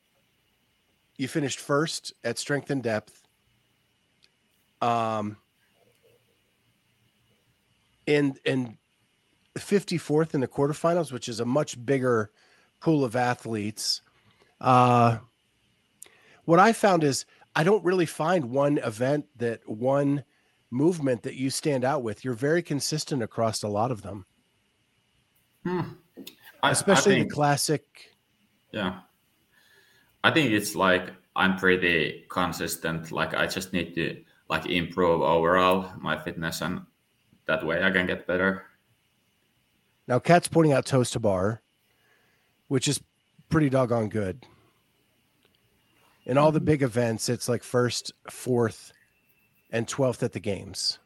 you 1.16 1.28
finished 1.28 1.58
first 1.58 2.12
at 2.24 2.38
strength 2.38 2.70
in 2.70 2.80
depth. 2.80 3.26
Um 4.80 5.36
and 8.06 8.38
and 8.44 8.76
54th 9.58 10.34
in 10.34 10.40
the 10.40 10.48
quarterfinals, 10.48 11.12
which 11.12 11.28
is 11.28 11.40
a 11.40 11.44
much 11.44 11.84
bigger 11.84 12.30
pool 12.80 13.04
of 13.04 13.16
athletes. 13.16 14.00
Uh, 14.60 15.18
what 16.44 16.58
I 16.58 16.72
found 16.72 17.04
is 17.04 17.26
I 17.54 17.64
don't 17.64 17.84
really 17.84 18.06
find 18.06 18.50
one 18.50 18.78
event 18.78 19.26
that 19.36 19.68
one 19.68 20.24
movement 20.70 21.22
that 21.22 21.34
you 21.34 21.50
stand 21.50 21.84
out 21.84 22.02
with. 22.02 22.24
You're 22.24 22.34
very 22.34 22.62
consistent 22.62 23.22
across 23.22 23.62
a 23.62 23.68
lot 23.68 23.90
of 23.90 24.02
them. 24.02 24.26
Hmm. 25.64 25.80
I, 26.62 26.70
Especially 26.70 27.14
I 27.14 27.18
think, 27.18 27.30
the 27.30 27.34
classic. 27.34 27.84
Yeah. 28.72 29.00
I 30.22 30.30
think 30.30 30.52
it's 30.52 30.76
like 30.76 31.12
I'm 31.34 31.56
pretty 31.56 32.24
consistent. 32.28 33.10
Like 33.10 33.34
I 33.34 33.46
just 33.46 33.72
need 33.72 33.94
to 33.94 34.22
like 34.48 34.66
improve 34.66 35.22
overall 35.22 35.92
my 35.98 36.18
fitness 36.18 36.60
and 36.60 36.82
that 37.46 37.64
way 37.64 37.82
I 37.82 37.90
can 37.90 38.06
get 38.06 38.26
better. 38.26 38.64
Now, 40.06 40.18
Kat's 40.18 40.48
pointing 40.48 40.72
out 40.72 40.86
toes 40.86 41.10
to 41.12 41.20
bar, 41.20 41.62
which 42.68 42.88
is 42.88 43.00
pretty 43.48 43.70
doggone 43.70 44.08
good. 44.08 44.44
In 46.26 46.36
all 46.36 46.52
the 46.52 46.60
big 46.60 46.82
events, 46.82 47.28
it's 47.28 47.48
like 47.48 47.62
first, 47.62 48.12
fourth, 48.28 48.92
and 49.70 49.86
12th 49.86 50.22
at 50.22 50.32
the 50.32 50.40
games. 50.40 50.98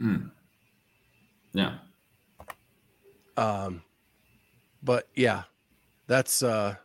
Mm. 0.00 0.30
Yeah. 1.52 1.78
Um, 3.36 3.82
but 4.82 5.08
yeah, 5.14 5.44
that's 6.06 6.42
uh, 6.42 6.76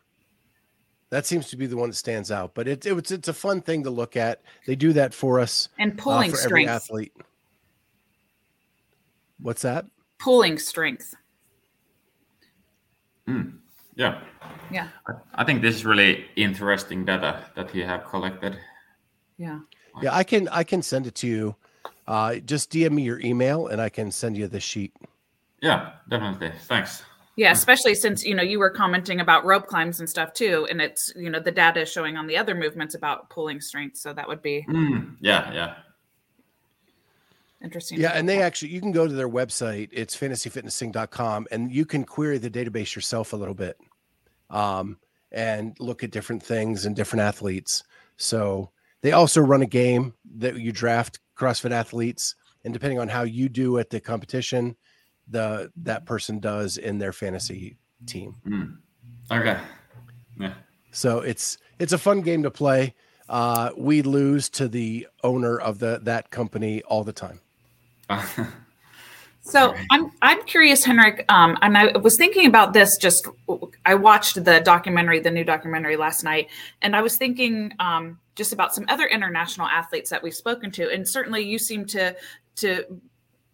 that 1.10 1.26
seems 1.26 1.50
to 1.50 1.58
be 1.58 1.68
the 1.68 1.78
one 1.78 1.90
that 1.90 1.96
stands 1.96 2.32
out. 2.32 2.54
But 2.54 2.68
it, 2.68 2.86
it 2.86 2.98
it's 2.98 3.12
it's 3.12 3.28
a 3.28 3.34
fun 3.34 3.62
thing 3.62 3.84
to 3.84 3.90
look 3.90 4.16
at. 4.16 4.42
They 4.66 4.76
do 4.76 4.94
that 4.94 5.14
for 5.14 5.40
us 5.40 5.70
and 5.78 5.92
uh, 5.94 6.04
pulling 6.04 6.30
uh, 6.30 6.34
for 6.34 6.38
strength. 6.38 6.52
every 6.52 6.68
athlete. 6.68 7.14
What's 9.40 9.62
that? 9.64 9.86
Pulling 10.20 10.58
strength. 10.58 11.16
Mm. 13.28 13.58
Yeah. 13.96 14.22
Yeah. 14.72 14.88
I, 15.08 15.14
I 15.36 15.44
think 15.44 15.62
this 15.62 15.76
is 15.76 15.86
really 15.86 16.26
interesting 16.36 17.06
data 17.06 17.44
that 17.56 17.74
you 17.76 17.86
have 17.86 18.06
collected. 18.06 18.58
Yeah. 19.38 19.60
Yeah, 20.02 20.16
I 20.16 20.24
can 20.24 20.48
I 20.50 20.64
can 20.64 20.82
send 20.82 21.08
it 21.08 21.16
to 21.16 21.28
you. 21.28 21.56
Uh, 22.08 22.36
just 22.36 22.72
DM 22.72 22.92
me 22.92 23.04
your 23.04 23.20
email 23.20 23.68
and 23.68 23.82
I 23.82 23.90
can 23.90 24.12
send 24.12 24.38
you 24.38 24.48
the 24.48 24.60
sheet. 24.60 24.94
Yeah, 25.62 25.94
definitely. 26.10 26.52
Thanks. 26.64 27.04
Yeah, 27.38 27.52
especially 27.52 27.96
since 27.96 28.26
you 28.26 28.36
know 28.36 28.44
you 28.44 28.60
were 28.60 28.70
commenting 28.70 29.22
about 29.22 29.46
rope 29.46 29.68
climbs 29.68 30.00
and 30.00 30.10
stuff 30.10 30.34
too, 30.34 30.68
and 30.70 30.82
it's 30.82 31.14
you 31.16 31.30
know 31.30 31.40
the 31.40 31.52
data 31.52 31.82
is 31.82 31.92
showing 31.92 32.18
on 32.18 32.28
the 32.28 32.38
other 32.38 32.54
movements 32.54 32.94
about 32.94 33.30
pulling 33.30 33.62
strength, 33.62 33.98
so 33.98 34.14
that 34.14 34.28
would 34.28 34.42
be 34.42 34.66
mm, 34.70 35.16
yeah, 35.22 35.52
yeah, 35.54 35.76
interesting. 37.64 38.00
Yeah, 38.00 38.12
and 38.12 38.28
they 38.28 38.42
actually 38.42 38.70
you 38.70 38.82
can 38.82 38.92
go 38.92 39.08
to 39.08 39.14
their 39.14 39.30
website, 39.30 39.90
it's 39.94 40.16
fantasyfitnessing.com, 40.16 41.48
and 41.52 41.72
you 41.72 41.86
can 41.86 42.04
query 42.04 42.38
the 42.38 42.50
database 42.50 42.96
yourself 42.96 43.32
a 43.32 43.38
little 43.38 43.56
bit, 43.56 43.78
um, 44.50 44.98
and 45.32 45.78
look 45.80 46.04
at 46.04 46.12
different 46.12 46.44
things 46.44 46.86
and 46.86 46.98
different 46.98 47.22
athletes. 47.22 47.84
So 48.18 48.72
they 49.02 49.14
also 49.14 49.42
run 49.42 49.62
a 49.62 49.68
game 49.68 50.14
that 50.36 50.60
you 50.60 50.74
draft 50.74 51.20
CrossFit 51.38 51.72
athletes, 51.72 52.36
and 52.66 52.74
depending 52.74 53.00
on 53.00 53.08
how 53.08 53.24
you 53.24 53.48
do 53.48 53.80
at 53.80 53.90
the 53.90 54.02
competition, 54.02 54.76
the 55.32 55.72
that 55.78 56.06
person 56.06 56.40
does 56.40 56.78
in 56.78 56.98
their 56.98 57.14
fantasy 57.14 57.78
team. 58.06 58.36
Mm. 58.48 58.78
Okay. 59.32 59.60
Yeah. 60.40 60.54
So 60.92 61.20
it's 61.20 61.58
it's 61.80 61.94
a 61.94 61.98
fun 61.98 62.22
game 62.22 62.44
to 62.44 62.52
play. 62.52 62.94
Uh, 63.30 63.72
we 63.78 64.02
lose 64.02 64.50
to 64.50 64.68
the 64.68 65.08
owner 65.24 65.58
of 65.58 65.80
the 65.80 66.00
that 66.04 66.30
company 66.32 66.82
all 66.84 67.04
the 67.04 67.14
time. 67.14 67.40
so 69.42 69.74
I'm 69.90 70.12
I'm 70.22 70.44
curious, 70.44 70.84
Henrik, 70.84 71.26
um, 71.30 71.58
and 71.62 71.78
I 71.78 71.98
was 71.98 72.18
thinking 72.18 72.46
about 72.46 72.74
this. 72.74 72.98
Just 72.98 73.28
I 73.86 73.96
watched 73.96 74.44
the 74.44 74.60
documentary, 74.60 75.20
the 75.20 75.32
new 75.32 75.46
documentary 75.46 75.96
last 75.96 76.24
night, 76.24 76.50
and 76.82 76.94
I 76.96 77.02
was 77.02 77.18
thinking 77.18 77.74
um, 77.80 78.20
just 78.36 78.52
about 78.52 78.76
some 78.76 78.86
other 78.90 79.08
international 79.08 79.68
athletes 79.68 80.10
that 80.10 80.22
we've 80.22 80.36
spoken 80.36 80.72
to, 80.72 80.92
and 80.92 81.08
certainly 81.08 81.42
you 81.42 81.58
seem 81.58 81.86
to 81.86 82.16
to 82.58 83.02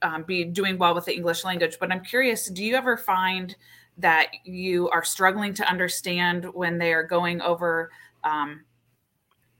um, 0.01 0.23
be 0.23 0.43
doing 0.43 0.77
well 0.77 0.93
with 0.95 1.05
the 1.05 1.15
English 1.15 1.43
language. 1.43 1.77
But 1.79 1.91
I'm 1.91 2.03
curious, 2.03 2.49
do 2.49 2.63
you 2.63 2.75
ever 2.75 2.97
find 2.97 3.55
that 3.97 4.31
you 4.43 4.89
are 4.89 5.03
struggling 5.03 5.53
to 5.55 5.67
understand 5.67 6.45
when 6.53 6.77
they 6.77 6.93
are 6.93 7.03
going 7.03 7.41
over 7.41 7.91
um, 8.23 8.63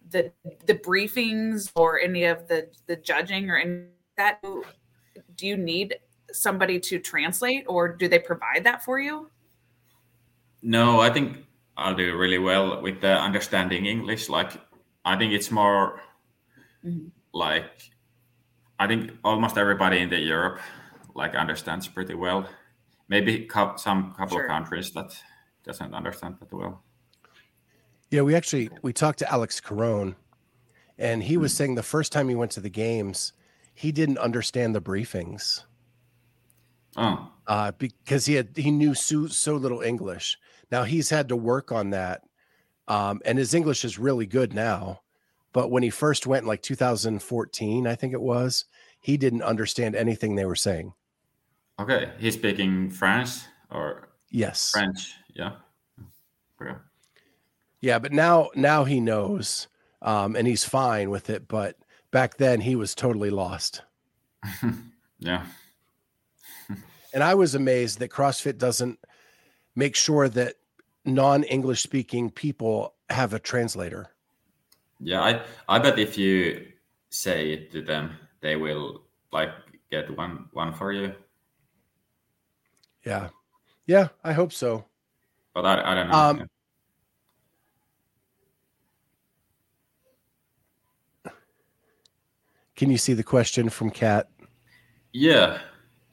the 0.10 0.32
the 0.66 0.76
briefings 0.76 1.72
or 1.76 2.00
any 2.00 2.26
of 2.26 2.48
the 2.48 2.70
the 2.88 2.96
judging 2.96 3.50
or 3.50 3.58
any 3.58 3.86
that? 4.18 4.42
Do 5.36 5.48
you 5.48 5.58
need 5.58 5.98
somebody 6.32 6.80
to 6.80 7.00
translate, 7.00 7.66
or 7.68 7.88
do 7.88 8.08
they 8.08 8.20
provide 8.20 8.64
that 8.64 8.84
for 8.84 9.00
you? 9.00 9.30
No, 10.62 11.00
I 11.00 11.10
think 11.12 11.46
I'll 11.78 11.96
do 11.96 12.18
really 12.18 12.40
well 12.40 12.82
with 12.82 13.02
the 13.02 13.14
understanding 13.14 13.86
English. 13.86 14.30
Like, 14.30 14.52
I 15.06 15.16
think 15.18 15.34
it's 15.34 15.52
more 15.52 16.02
mm-hmm. 16.84 17.08
like 17.34 17.92
I 18.80 18.88
think 18.88 19.12
almost 19.24 19.58
everybody 19.58 20.00
in 20.00 20.10
the 20.10 20.20
Europe 20.20 20.60
like 21.16 21.36
understands 21.36 21.88
pretty 21.88 22.14
well. 22.14 22.48
Maybe 23.10 23.50
some 23.78 24.14
couple 24.14 24.38
sure. 24.38 24.44
of 24.44 24.50
countries 24.50 24.92
that 24.92 25.18
doesn't 25.64 25.94
understand 25.94 26.36
that 26.40 26.54
well. 26.54 26.84
Yeah, 28.12 28.22
we 28.22 28.36
actually 28.36 28.70
we 28.82 28.94
talked 28.94 29.20
to 29.20 29.32
Alex 29.32 29.60
Caron, 29.60 30.16
and 30.98 31.24
he 31.24 31.38
was 31.38 31.52
hmm. 31.54 31.58
saying 31.58 31.76
the 31.76 31.84
first 31.84 32.12
time 32.12 32.30
he 32.30 32.36
went 32.36 32.52
to 32.52 32.62
the 32.62 32.70
games, 32.70 33.34
he 33.74 33.92
didn't 33.92 34.18
understand 34.20 34.76
the 34.76 34.82
briefings. 34.82 35.64
Oh, 36.96 37.32
uh, 37.48 37.72
because 37.78 38.26
he 38.26 38.36
had 38.36 38.50
he 38.56 38.72
knew 38.72 38.94
so, 38.94 39.28
so 39.28 39.56
little 39.56 39.82
English. 39.82 40.38
Now 40.72 40.84
he's 40.84 41.10
had 41.10 41.30
to 41.30 41.36
work 41.36 41.72
on 41.72 41.90
that, 41.92 42.22
um, 42.88 43.22
and 43.26 43.38
his 43.38 43.54
English 43.54 43.84
is 43.84 44.00
really 44.00 44.26
good 44.26 44.54
now. 44.54 45.02
But 45.58 45.72
when 45.72 45.82
he 45.82 45.89
first 45.89 46.28
went 46.28 46.43
in 46.43 46.47
like 46.47 46.62
2014, 46.62 47.88
I 47.88 47.95
think 47.95 48.14
it 48.14 48.22
was, 48.22 48.66
he 49.01 49.18
didn't 49.18 49.41
understand 49.41 49.95
anything 49.95 50.36
they 50.36 50.45
were 50.45 50.55
saying. 50.55 50.93
Okay, 51.80 52.12
he's 52.20 52.36
speaking 52.36 52.91
French 52.91 53.30
or 53.72 54.10
yes, 54.30 54.70
French. 54.70 55.16
Yeah, 55.34 55.53
yeah, 56.62 56.76
yeah. 57.82 57.97
But 57.97 58.12
now, 58.12 58.49
now 58.53 58.84
he 58.84 58.99
knows, 58.99 59.68
um, 60.03 60.36
and 60.36 60.45
he's 60.45 60.64
fine 60.64 61.10
with 61.10 61.28
it. 61.28 61.47
But 61.47 61.76
back 62.12 62.38
then, 62.38 62.62
he 62.62 62.76
was 62.76 62.93
totally 62.93 63.32
lost. 63.32 63.82
yeah. 65.18 65.43
and 67.16 67.24
I 67.24 67.34
was 67.34 67.55
amazed 67.55 67.97
that 67.97 68.12
CrossFit 68.12 68.60
doesn't 68.60 68.99
make 69.76 69.95
sure 69.95 70.30
that 70.30 70.58
non-English 71.03 71.82
speaking 71.82 72.30
people 72.30 72.93
have 73.10 73.34
a 73.34 73.39
translator. 73.39 74.12
Yeah, 75.00 75.22
I 75.22 75.41
I 75.68 75.80
bet 75.80 76.00
if 76.00 76.18
you 76.18 76.68
say 77.10 77.52
it 77.52 77.72
to 77.72 77.82
them, 77.82 78.18
they 78.41 78.56
will 78.56 79.04
like 79.32 79.52
get 79.91 80.16
one 80.18 80.50
one 80.54 80.74
for 80.74 80.91
you. 80.91 81.14
Yeah, 83.06 83.30
yeah, 83.86 84.10
I 84.24 84.34
hope 84.34 84.52
so. 84.52 84.86
But 85.54 85.66
I 85.66 85.91
I 85.91 85.95
don't 85.95 86.10
know. 86.10 86.18
Um, 86.18 86.48
Can 92.78 92.91
you 92.91 92.98
see 93.00 93.14
the 93.14 93.24
question 93.24 93.70
from 93.70 93.89
Kat? 93.89 94.30
Yeah, 95.12 95.60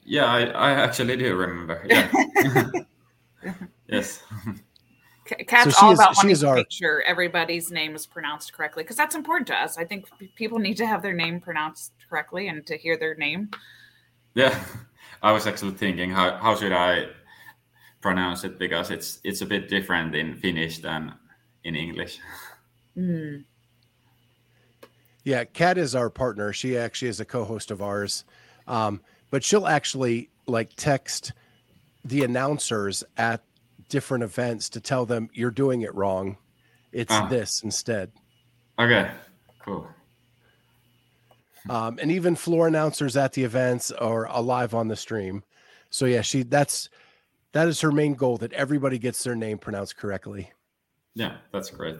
yeah, 0.03 0.25
I 0.25 0.45
I 0.45 0.71
actually 0.71 1.15
do 1.15 1.35
remember. 1.35 1.85
Yeah. 1.85 2.09
yes. 3.87 4.23
Kat's 5.25 5.77
so 5.77 5.87
all 5.87 5.91
is, 5.91 5.99
about 5.99 6.15
wanting 6.17 6.35
to 6.35 6.47
our... 6.47 6.55
make 6.55 6.71
sure 6.71 7.01
everybody's 7.01 7.71
name 7.71 7.95
is 7.95 8.05
pronounced 8.05 8.53
correctly 8.53 8.83
because 8.83 8.95
that's 8.95 9.15
important 9.15 9.47
to 9.47 9.55
us. 9.55 9.77
I 9.77 9.83
think 9.83 10.07
people 10.35 10.59
need 10.59 10.77
to 10.77 10.85
have 10.85 11.01
their 11.01 11.13
name 11.13 11.41
pronounced 11.41 11.93
correctly 12.07 12.47
and 12.47 12.65
to 12.67 12.77
hear 12.77 12.97
their 12.97 13.15
name. 13.15 13.49
Yeah, 14.35 14.63
I 15.23 15.31
was 15.31 15.47
actually 15.47 15.71
thinking 15.71 16.11
how 16.11 16.37
how 16.37 16.55
should 16.55 16.73
I 16.73 17.07
pronounce 18.01 18.43
it 18.43 18.59
because 18.59 18.91
it's 18.91 19.19
it's 19.23 19.41
a 19.41 19.45
bit 19.45 19.67
different 19.67 20.13
in 20.15 20.35
Finnish 20.35 20.79
than 20.79 21.13
in 21.63 21.75
English. 21.75 22.19
Mm. 22.95 23.45
Yeah, 25.23 25.43
Kat 25.43 25.79
is 25.79 25.95
our 25.95 26.11
partner. 26.11 26.53
She 26.53 26.77
actually 26.77 27.07
is 27.07 27.19
a 27.19 27.25
co-host 27.25 27.71
of 27.71 27.81
ours, 27.81 28.25
um, 28.67 29.01
but 29.31 29.43
she'll 29.43 29.65
actually 29.65 30.29
like 30.45 30.75
text 30.75 31.33
the 32.03 32.23
announcers 32.23 33.03
at 33.17 33.41
different 33.89 34.23
events 34.23 34.69
to 34.69 34.81
tell 34.81 35.05
them 35.05 35.29
you're 35.33 35.51
doing 35.51 35.81
it 35.81 35.93
wrong. 35.95 36.37
It's 36.91 37.13
uh, 37.13 37.27
this 37.27 37.61
instead. 37.63 38.11
Okay, 38.79 39.11
cool. 39.59 39.87
Um, 41.69 41.97
and 42.01 42.11
even 42.11 42.35
floor 42.35 42.67
announcers 42.67 43.17
at 43.17 43.33
the 43.33 43.43
events 43.43 43.91
are 43.91 44.25
alive 44.25 44.73
on 44.73 44.87
the 44.87 44.95
stream. 44.95 45.43
So 45.89 46.05
yeah, 46.05 46.21
she 46.21 46.43
that's 46.43 46.89
that 47.53 47.67
is 47.67 47.81
her 47.81 47.91
main 47.91 48.13
goal 48.13 48.37
that 48.37 48.53
everybody 48.53 48.99
gets 48.99 49.23
their 49.23 49.35
name 49.35 49.57
pronounced 49.57 49.97
correctly. 49.97 50.51
Yeah, 51.15 51.37
that's 51.51 51.69
great. 51.69 51.97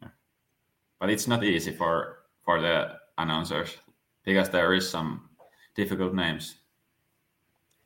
Yeah. 0.00 0.08
But 1.00 1.10
it's 1.10 1.26
not 1.26 1.42
easy 1.42 1.72
for 1.72 2.18
for 2.44 2.60
the 2.60 2.98
announcers 3.18 3.76
because 4.24 4.50
there 4.50 4.74
is 4.74 4.88
some 4.88 5.28
difficult 5.74 6.14
names. 6.14 6.56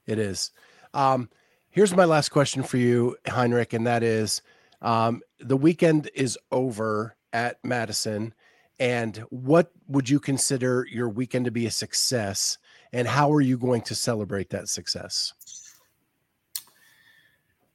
It 0.07 0.18
is. 0.18 0.51
Um, 0.95 1.28
Here's 1.77 1.95
my 1.95 2.07
last 2.07 2.31
question 2.31 2.62
for 2.62 2.79
you, 2.79 3.18
Henrik, 3.27 3.74
and 3.74 3.87
that 3.87 4.03
is 4.03 4.41
um, 4.81 5.20
the 5.41 5.59
weekend 5.59 6.09
is 6.14 6.39
over 6.51 7.14
at 7.35 7.62
Madison. 7.62 8.33
And 8.81 9.18
what 9.29 9.72
would 9.87 10.09
you 10.09 10.18
consider 10.18 10.87
your 10.91 11.11
weekend 11.11 11.45
to 11.45 11.51
be 11.51 11.66
a 11.66 11.70
success? 11.70 12.57
And 12.95 13.07
how 13.07 13.31
are 13.31 13.43
you 13.43 13.59
going 13.59 13.83
to 13.83 13.95
celebrate 13.95 14.49
that 14.49 14.70
success? 14.70 15.35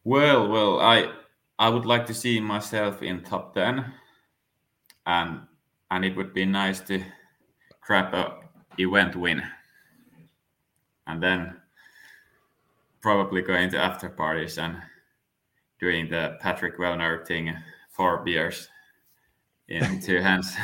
Well, 0.04 0.48
well, 0.48 0.80
I 0.80 1.12
I 1.60 1.70
would 1.70 1.86
like 1.86 2.08
to 2.08 2.14
see 2.16 2.40
myself 2.40 3.04
in 3.04 3.22
top 3.22 3.54
ten, 3.54 3.86
and 5.06 5.42
and 5.92 6.04
it 6.04 6.16
would 6.16 6.34
be 6.34 6.46
nice 6.46 6.80
to 6.88 7.04
grab 7.82 8.16
a 8.16 8.40
event 8.80 9.16
win, 9.16 9.44
and 11.06 11.22
then 11.22 11.61
probably 13.02 13.42
going 13.42 13.70
to 13.72 13.78
after 13.78 14.10
parties 14.10 14.58
and 14.58 14.78
doing 15.80 16.10
the 16.10 16.38
Patrick 16.40 16.78
Vellner 16.78 17.26
thing, 17.26 17.56
four 17.90 18.24
beers 18.24 18.70
in 19.68 20.00
two 20.06 20.22
hands. 20.22 20.56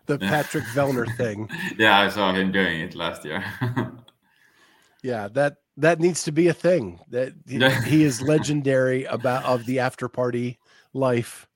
the 0.07 0.19
Patrick 0.19 0.65
Vellner 0.75 1.07
thing. 1.17 1.49
Yeah, 1.79 2.01
I 2.01 2.09
saw 2.09 2.33
him 2.33 2.53
doing 2.53 2.81
it 2.81 2.95
last 2.95 3.25
year. 3.25 3.45
yeah, 5.03 5.29
that 5.29 5.57
that 5.77 6.01
needs 6.01 6.23
to 6.25 6.33
be 6.33 6.49
a 6.49 6.55
thing. 6.55 7.01
That 7.11 7.33
he, 7.47 7.59
he 7.89 8.05
is 8.05 8.23
legendary 8.23 9.05
about 9.05 9.45
of 9.45 9.67
the 9.67 9.81
after 9.81 10.09
party 10.09 10.59
life. 10.93 11.49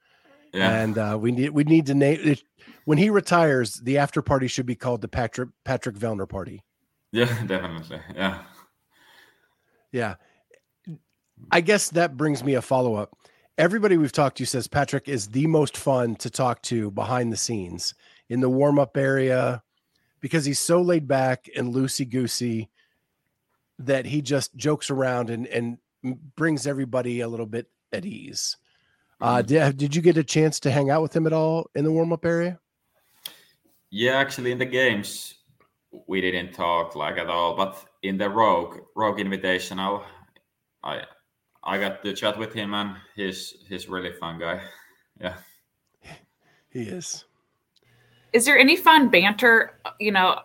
Yeah. 0.53 0.83
And 0.83 0.99
uh, 0.99 1.19
we 1.21 1.31
need 1.33 1.51
we 1.51 1.65
need 1.65 1.87
to 1.87 1.95
name 1.95 2.21
it 2.23 2.43
when 2.89 2.97
he 2.97 3.11
retires, 3.11 3.75
the 3.75 3.99
after 3.99 4.23
party 4.23 4.47
should 4.47 4.65
be 4.65 4.75
called 4.75 5.03
the 5.03 5.09
Patrick 5.09 5.51
Patrick 5.63 5.95
Vellner 5.95 6.27
party. 6.27 6.65
Yeah, 7.13 7.27
definitely. 7.47 8.01
Yeah. 8.15 8.43
Yeah. 9.93 10.15
I 11.51 11.61
guess 11.61 11.91
that 11.91 12.17
brings 12.17 12.43
me 12.43 12.55
a 12.55 12.63
follow 12.63 12.95
up. 12.95 13.17
Everybody 13.57 13.97
we've 13.97 14.13
talked 14.13 14.39
to 14.39 14.47
says 14.47 14.69
Patrick 14.69 15.09
is 15.09 15.29
the 15.29 15.47
most 15.47 15.77
fun 15.77 16.17
to 16.17 16.31
talk 16.31 16.63
to 16.63 16.91
behind 16.91 17.33
the 17.33 17.37
scenes 17.37 17.95
in 18.29 18.41
the 18.41 18.49
warm 18.49 18.79
up 18.79 18.97
area 18.97 19.63
because 20.21 20.45
he's 20.45 20.59
so 20.59 20.81
laid 20.83 21.09
back 21.09 21.49
and 21.57 21.75
loosey 21.75 22.09
goosey 22.09 22.71
that 23.79 24.07
he 24.07 24.23
just 24.23 24.55
jokes 24.57 24.91
around 24.91 25.31
and, 25.31 25.47
and 25.47 25.79
brings 26.37 26.67
everybody 26.67 27.21
a 27.21 27.29
little 27.29 27.47
bit 27.47 27.69
at 27.93 28.05
ease. 28.05 28.57
Uh, 29.21 29.39
mm-hmm. 29.39 29.47
did, 29.47 29.77
did 29.77 29.97
you 29.97 30.03
get 30.03 30.17
a 30.17 30.25
chance 30.25 30.61
to 30.61 30.71
hang 30.71 30.91
out 30.91 31.03
with 31.03 31.15
him 31.15 31.27
at 31.27 31.33
all 31.33 31.69
in 31.75 31.85
the 31.85 31.93
warm 31.93 32.13
up 32.13 32.25
area? 32.25 32.59
Yeah, 33.91 34.17
actually, 34.17 34.53
in 34.53 34.59
the 34.59 34.67
games, 34.67 35.35
we 36.07 36.21
didn't 36.21 36.53
talk 36.53 36.95
like 36.95 37.19
at 37.19 37.29
all. 37.29 37.57
But 37.57 37.85
in 38.03 38.19
the 38.19 38.29
Rogue 38.29 38.79
Rogue 38.95 39.19
Invitational, 39.19 40.05
I 40.83 41.03
I 41.63 41.79
got 41.79 42.03
to 42.03 42.13
chat 42.15 42.39
with 42.39 42.53
him, 42.53 42.75
and 42.75 42.97
he's 43.15 43.55
he's 43.69 43.89
really 43.89 44.13
fun 44.13 44.39
guy. 44.39 44.61
Yeah, 45.21 45.35
he 46.71 46.83
is. 46.83 47.25
Is 48.33 48.45
there 48.45 48.57
any 48.57 48.77
fun 48.77 49.09
banter? 49.09 49.81
You 49.99 50.13
know, 50.13 50.39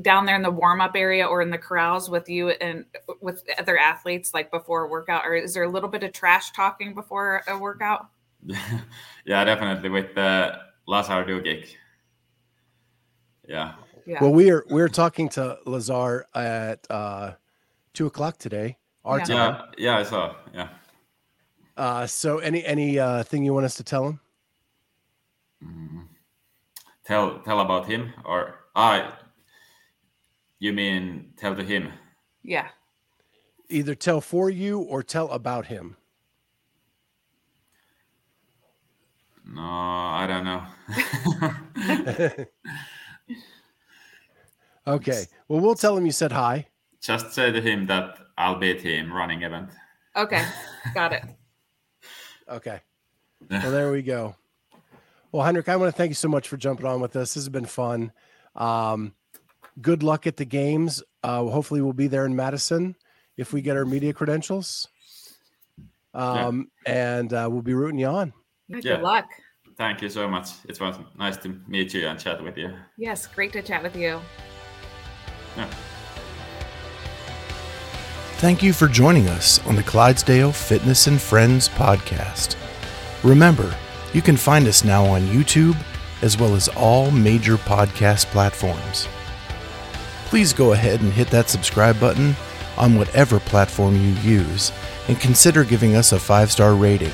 down 0.00 0.24
there 0.24 0.36
in 0.36 0.42
the 0.42 0.50
warm 0.52 0.80
up 0.80 0.92
area 0.94 1.26
or 1.26 1.42
in 1.42 1.50
the 1.50 1.58
corrals 1.58 2.08
with 2.08 2.28
you 2.28 2.50
and 2.50 2.84
with 3.20 3.42
other 3.58 3.76
athletes, 3.76 4.32
like 4.34 4.52
before 4.52 4.84
a 4.84 4.88
workout, 4.88 5.26
or 5.26 5.34
is 5.34 5.54
there 5.54 5.64
a 5.64 5.68
little 5.68 5.88
bit 5.88 6.04
of 6.04 6.12
trash 6.12 6.52
talking 6.52 6.94
before 6.94 7.42
a 7.48 7.58
workout? 7.58 8.06
yeah, 9.24 9.44
definitely 9.44 9.88
with 9.88 10.14
the 10.14 10.58
Lazar 10.86 11.24
Đukić. 11.24 11.70
Yeah. 13.48 13.74
Yeah. 14.06 14.18
Well, 14.20 14.32
we 14.32 14.50
are 14.50 14.64
we're 14.68 14.88
talking 14.88 15.28
to 15.30 15.58
Lazar 15.66 16.26
at 16.34 16.86
uh, 16.90 17.32
two 17.92 18.06
o'clock 18.06 18.38
today. 18.38 18.76
Our 19.04 19.18
yeah. 19.18 19.24
time. 19.24 19.62
Yeah, 19.78 19.92
yeah, 19.92 19.98
I 19.98 20.02
saw. 20.02 20.34
Yeah. 20.54 20.68
Uh, 21.76 22.06
so 22.06 22.38
any 22.38 22.64
any 22.64 22.98
uh, 22.98 23.22
thing 23.22 23.44
you 23.44 23.54
want 23.54 23.66
us 23.66 23.74
to 23.76 23.84
tell 23.84 24.06
him? 24.06 24.20
Mm. 25.64 26.06
Tell 27.04 27.38
tell 27.40 27.60
about 27.60 27.86
him 27.86 28.12
or 28.24 28.56
I. 28.74 29.12
You 30.58 30.72
mean 30.74 31.32
tell 31.36 31.54
to 31.56 31.64
him? 31.64 31.92
Yeah. 32.42 32.68
Either 33.70 33.94
tell 33.94 34.20
for 34.20 34.50
you 34.50 34.80
or 34.80 35.02
tell 35.02 35.30
about 35.30 35.66
him. 35.66 35.96
No, 39.46 39.62
I 39.62 40.26
don't 40.28 40.44
know. 40.44 40.62
okay. 44.94 45.24
Well, 45.48 45.60
we'll 45.60 45.74
tell 45.74 45.96
him 45.96 46.06
you 46.06 46.12
said 46.12 46.32
hi. 46.32 46.66
Just 47.00 47.32
say 47.32 47.50
to 47.50 47.60
him 47.60 47.86
that 47.86 48.18
I'll 48.36 48.56
beat 48.56 48.80
him 48.80 49.12
running 49.12 49.42
event. 49.42 49.70
Okay. 50.16 50.44
Got 50.94 51.12
it. 51.12 51.24
okay. 52.48 52.80
Well, 53.50 53.70
there 53.70 53.90
we 53.90 54.02
go. 54.02 54.36
Well, 55.32 55.44
Henrik, 55.44 55.68
I 55.68 55.76
want 55.76 55.92
to 55.92 55.96
thank 55.96 56.10
you 56.10 56.14
so 56.14 56.28
much 56.28 56.48
for 56.48 56.56
jumping 56.56 56.86
on 56.86 57.00
with 57.00 57.16
us. 57.16 57.34
This 57.34 57.44
has 57.44 57.48
been 57.48 57.64
fun. 57.64 58.12
Um, 58.56 59.14
good 59.80 60.02
luck 60.02 60.26
at 60.26 60.36
the 60.36 60.44
games. 60.44 61.02
Uh, 61.22 61.44
hopefully, 61.44 61.80
we'll 61.80 61.92
be 61.92 62.08
there 62.08 62.26
in 62.26 62.34
Madison 62.34 62.96
if 63.36 63.52
we 63.52 63.62
get 63.62 63.76
our 63.76 63.84
media 63.84 64.12
credentials. 64.12 64.88
Um, 66.12 66.70
yeah. 66.86 67.16
And 67.16 67.32
uh, 67.32 67.48
we'll 67.50 67.62
be 67.62 67.74
rooting 67.74 67.98
you 67.98 68.08
on. 68.08 68.32
Good 68.70 68.84
yeah. 68.84 69.00
luck. 69.00 69.26
Thank 69.76 70.02
you 70.02 70.08
so 70.08 70.28
much. 70.28 70.50
It 70.68 70.78
was 70.80 70.96
nice 71.18 71.36
to 71.38 71.58
meet 71.66 71.94
you 71.94 72.06
and 72.06 72.18
chat 72.18 72.42
with 72.42 72.58
you. 72.58 72.74
Yes, 72.98 73.26
great 73.26 73.52
to 73.54 73.62
chat 73.62 73.82
with 73.82 73.96
you. 73.96 74.20
Thank 78.40 78.62
you 78.62 78.72
for 78.72 78.88
joining 78.88 79.28
us 79.28 79.64
on 79.66 79.76
the 79.76 79.82
Clydesdale 79.82 80.52
Fitness 80.52 81.06
and 81.06 81.20
Friends 81.20 81.68
podcast. 81.68 82.56
Remember, 83.22 83.74
you 84.14 84.22
can 84.22 84.38
find 84.38 84.66
us 84.66 84.82
now 84.82 85.04
on 85.04 85.20
YouTube 85.26 85.76
as 86.22 86.38
well 86.38 86.54
as 86.54 86.68
all 86.68 87.10
major 87.10 87.56
podcast 87.56 88.24
platforms. 88.26 89.08
Please 90.24 90.54
go 90.54 90.72
ahead 90.72 91.02
and 91.02 91.12
hit 91.12 91.28
that 91.28 91.50
subscribe 91.50 92.00
button 92.00 92.34
on 92.78 92.96
whatever 92.96 93.40
platform 93.40 93.94
you 93.94 94.14
use 94.22 94.72
and 95.08 95.20
consider 95.20 95.62
giving 95.62 95.94
us 95.94 96.12
a 96.12 96.18
five 96.18 96.50
star 96.50 96.74
rating. 96.74 97.12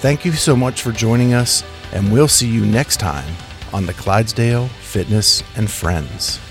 Thank 0.00 0.26
you 0.26 0.32
so 0.32 0.54
much 0.54 0.82
for 0.82 0.92
joining 0.92 1.32
us, 1.32 1.64
and 1.92 2.12
we'll 2.12 2.28
see 2.28 2.48
you 2.48 2.66
next 2.66 2.98
time 2.98 3.32
on 3.72 3.86
the 3.86 3.94
Clydesdale 3.94 4.68
Fitness 4.68 5.42
and 5.56 5.70
Friends. 5.70 6.41